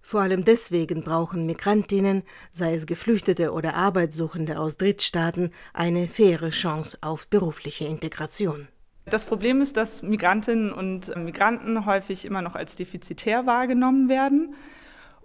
Vor 0.00 0.22
allem 0.22 0.44
deswegen 0.44 1.02
brauchen 1.02 1.44
Migrantinnen, 1.44 2.22
sei 2.52 2.74
es 2.74 2.86
Geflüchtete 2.86 3.52
oder 3.52 3.74
Arbeitssuchende 3.74 4.58
aus 4.58 4.78
Drittstaaten, 4.78 5.52
eine 5.74 6.08
faire 6.08 6.50
Chance 6.50 6.98
auf 7.02 7.26
berufliche 7.26 7.84
Integration. 7.84 8.68
Das 9.04 9.26
Problem 9.26 9.60
ist, 9.60 9.76
dass 9.76 10.02
Migrantinnen 10.02 10.72
und 10.72 11.14
Migranten 11.16 11.84
häufig 11.84 12.24
immer 12.24 12.42
noch 12.42 12.54
als 12.54 12.76
defizitär 12.76 13.44
wahrgenommen 13.44 14.08
werden. 14.08 14.54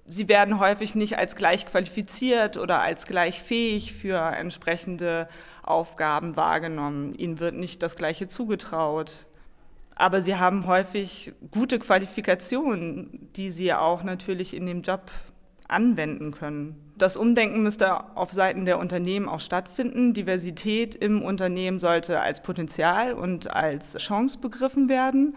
Sie 0.07 0.27
werden 0.27 0.59
häufig 0.59 0.95
nicht 0.95 1.17
als 1.17 1.35
gleich 1.35 1.65
qualifiziert 1.65 2.57
oder 2.57 2.81
als 2.81 3.07
gleich 3.07 3.41
fähig 3.41 3.93
für 3.93 4.17
entsprechende 4.17 5.27
Aufgaben 5.63 6.35
wahrgenommen. 6.35 7.13
Ihnen 7.15 7.39
wird 7.39 7.55
nicht 7.55 7.81
das 7.81 7.95
Gleiche 7.95 8.27
zugetraut 8.27 9.25
aber 9.95 10.21
sie 10.21 10.35
haben 10.35 10.67
häufig 10.67 11.33
gute 11.51 11.79
Qualifikationen, 11.79 13.29
die 13.35 13.49
sie 13.49 13.73
auch 13.73 14.03
natürlich 14.03 14.53
in 14.53 14.65
dem 14.65 14.81
Job 14.81 15.09
anwenden 15.67 16.31
können. 16.31 16.75
Das 16.97 17.17
Umdenken 17.17 17.63
müsste 17.63 18.15
auf 18.15 18.31
Seiten 18.31 18.65
der 18.65 18.77
Unternehmen 18.77 19.27
auch 19.27 19.39
stattfinden. 19.39 20.13
Diversität 20.13 20.95
im 20.95 21.21
Unternehmen 21.21 21.79
sollte 21.79 22.19
als 22.19 22.43
Potenzial 22.43 23.13
und 23.13 23.49
als 23.51 23.97
Chance 23.97 24.37
begriffen 24.37 24.89
werden, 24.89 25.35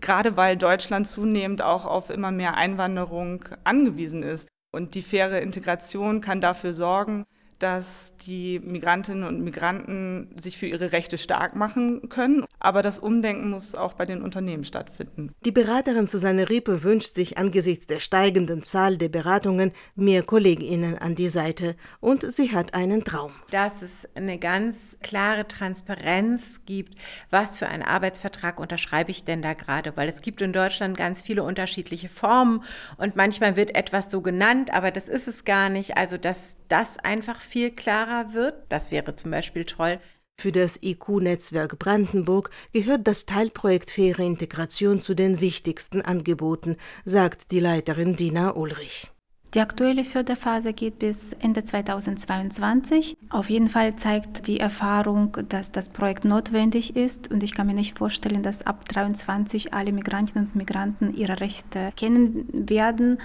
gerade 0.00 0.36
weil 0.36 0.56
Deutschland 0.56 1.08
zunehmend 1.08 1.62
auch 1.62 1.86
auf 1.86 2.10
immer 2.10 2.30
mehr 2.30 2.54
Einwanderung 2.54 3.44
angewiesen 3.64 4.22
ist. 4.22 4.48
Und 4.72 4.94
die 4.94 5.02
faire 5.02 5.40
Integration 5.40 6.20
kann 6.20 6.40
dafür 6.40 6.72
sorgen, 6.72 7.24
dass 7.58 8.14
die 8.26 8.60
Migrantinnen 8.60 9.24
und 9.24 9.42
Migranten 9.42 10.34
sich 10.40 10.58
für 10.58 10.66
ihre 10.66 10.92
Rechte 10.92 11.18
stark 11.18 11.56
machen 11.56 12.08
können. 12.08 12.44
Aber 12.58 12.82
das 12.82 12.98
Umdenken 12.98 13.50
muss 13.50 13.74
auch 13.74 13.94
bei 13.94 14.04
den 14.04 14.22
Unternehmen 14.22 14.64
stattfinden. 14.64 15.32
Die 15.44 15.52
Beraterin 15.52 16.06
Susanne 16.06 16.50
Riepe 16.50 16.82
wünscht 16.82 17.14
sich 17.14 17.38
angesichts 17.38 17.86
der 17.86 18.00
steigenden 18.00 18.62
Zahl 18.62 18.96
der 18.96 19.08
Beratungen 19.08 19.72
mehr 19.94 20.22
KollegInnen 20.22 20.98
an 20.98 21.14
die 21.14 21.28
Seite 21.28 21.76
und 22.00 22.22
sie 22.22 22.52
hat 22.52 22.74
einen 22.74 23.04
Traum. 23.04 23.32
Dass 23.50 23.82
es 23.82 24.08
eine 24.14 24.38
ganz 24.38 24.98
klare 25.02 25.46
Transparenz 25.46 26.64
gibt, 26.66 26.94
was 27.30 27.58
für 27.58 27.68
einen 27.68 27.82
Arbeitsvertrag 27.82 28.60
unterschreibe 28.60 29.10
ich 29.10 29.24
denn 29.24 29.42
da 29.42 29.54
gerade, 29.54 29.96
weil 29.96 30.08
es 30.08 30.20
gibt 30.20 30.42
in 30.42 30.52
Deutschland 30.52 30.96
ganz 30.96 31.22
viele 31.22 31.42
unterschiedliche 31.42 32.08
Formen 32.08 32.64
und 32.96 33.16
manchmal 33.16 33.56
wird 33.56 33.74
etwas 33.74 34.10
so 34.10 34.20
genannt, 34.20 34.72
aber 34.72 34.90
das 34.90 35.08
ist 35.08 35.28
es 35.28 35.44
gar 35.44 35.68
nicht. 35.68 35.96
Also, 35.96 36.16
dass 36.18 36.56
das 36.68 36.98
einfach 36.98 37.40
viel 37.46 37.70
klarer 37.70 38.34
wird. 38.34 38.54
Das 38.68 38.90
wäre 38.90 39.14
zum 39.14 39.30
Beispiel 39.30 39.64
toll. 39.64 39.98
Für 40.38 40.52
das 40.52 40.78
IQ-Netzwerk 40.82 41.78
Brandenburg 41.78 42.50
gehört 42.72 43.06
das 43.06 43.24
Teilprojekt 43.24 43.90
Faire 43.90 44.22
Integration 44.22 45.00
zu 45.00 45.14
den 45.14 45.40
wichtigsten 45.40 46.02
Angeboten, 46.02 46.76
sagt 47.06 47.52
die 47.52 47.60
Leiterin 47.60 48.16
Dina 48.16 48.54
Ulrich. 48.54 49.10
Die 49.54 49.60
aktuelle 49.60 50.04
Förderphase 50.04 50.74
geht 50.74 50.98
bis 50.98 51.32
Ende 51.32 51.64
2022. 51.64 53.16
Auf 53.30 53.48
jeden 53.48 53.68
Fall 53.68 53.96
zeigt 53.96 54.48
die 54.48 54.60
Erfahrung, 54.60 55.34
dass 55.48 55.72
das 55.72 55.88
Projekt 55.88 56.26
notwendig 56.26 56.94
ist 56.94 57.30
und 57.30 57.42
ich 57.42 57.54
kann 57.54 57.66
mir 57.66 57.72
nicht 57.72 57.96
vorstellen, 57.96 58.42
dass 58.42 58.66
ab 58.66 58.84
2023 58.92 59.72
alle 59.72 59.92
Migrantinnen 59.92 60.48
und 60.48 60.56
Migranten 60.56 61.14
ihre 61.14 61.40
Rechte 61.40 61.90
kennen 61.96 62.46
werden 62.68 63.18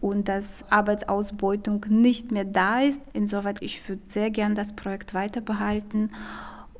und 0.00 0.28
dass 0.28 0.64
Arbeitsausbeutung 0.70 1.84
nicht 1.88 2.30
mehr 2.32 2.44
da 2.44 2.80
ist. 2.80 3.00
Insoweit, 3.12 3.62
ich 3.62 3.88
würde 3.88 4.02
sehr 4.08 4.30
gern 4.30 4.54
das 4.54 4.74
Projekt 4.74 5.14
weiter 5.14 5.40
behalten 5.40 6.10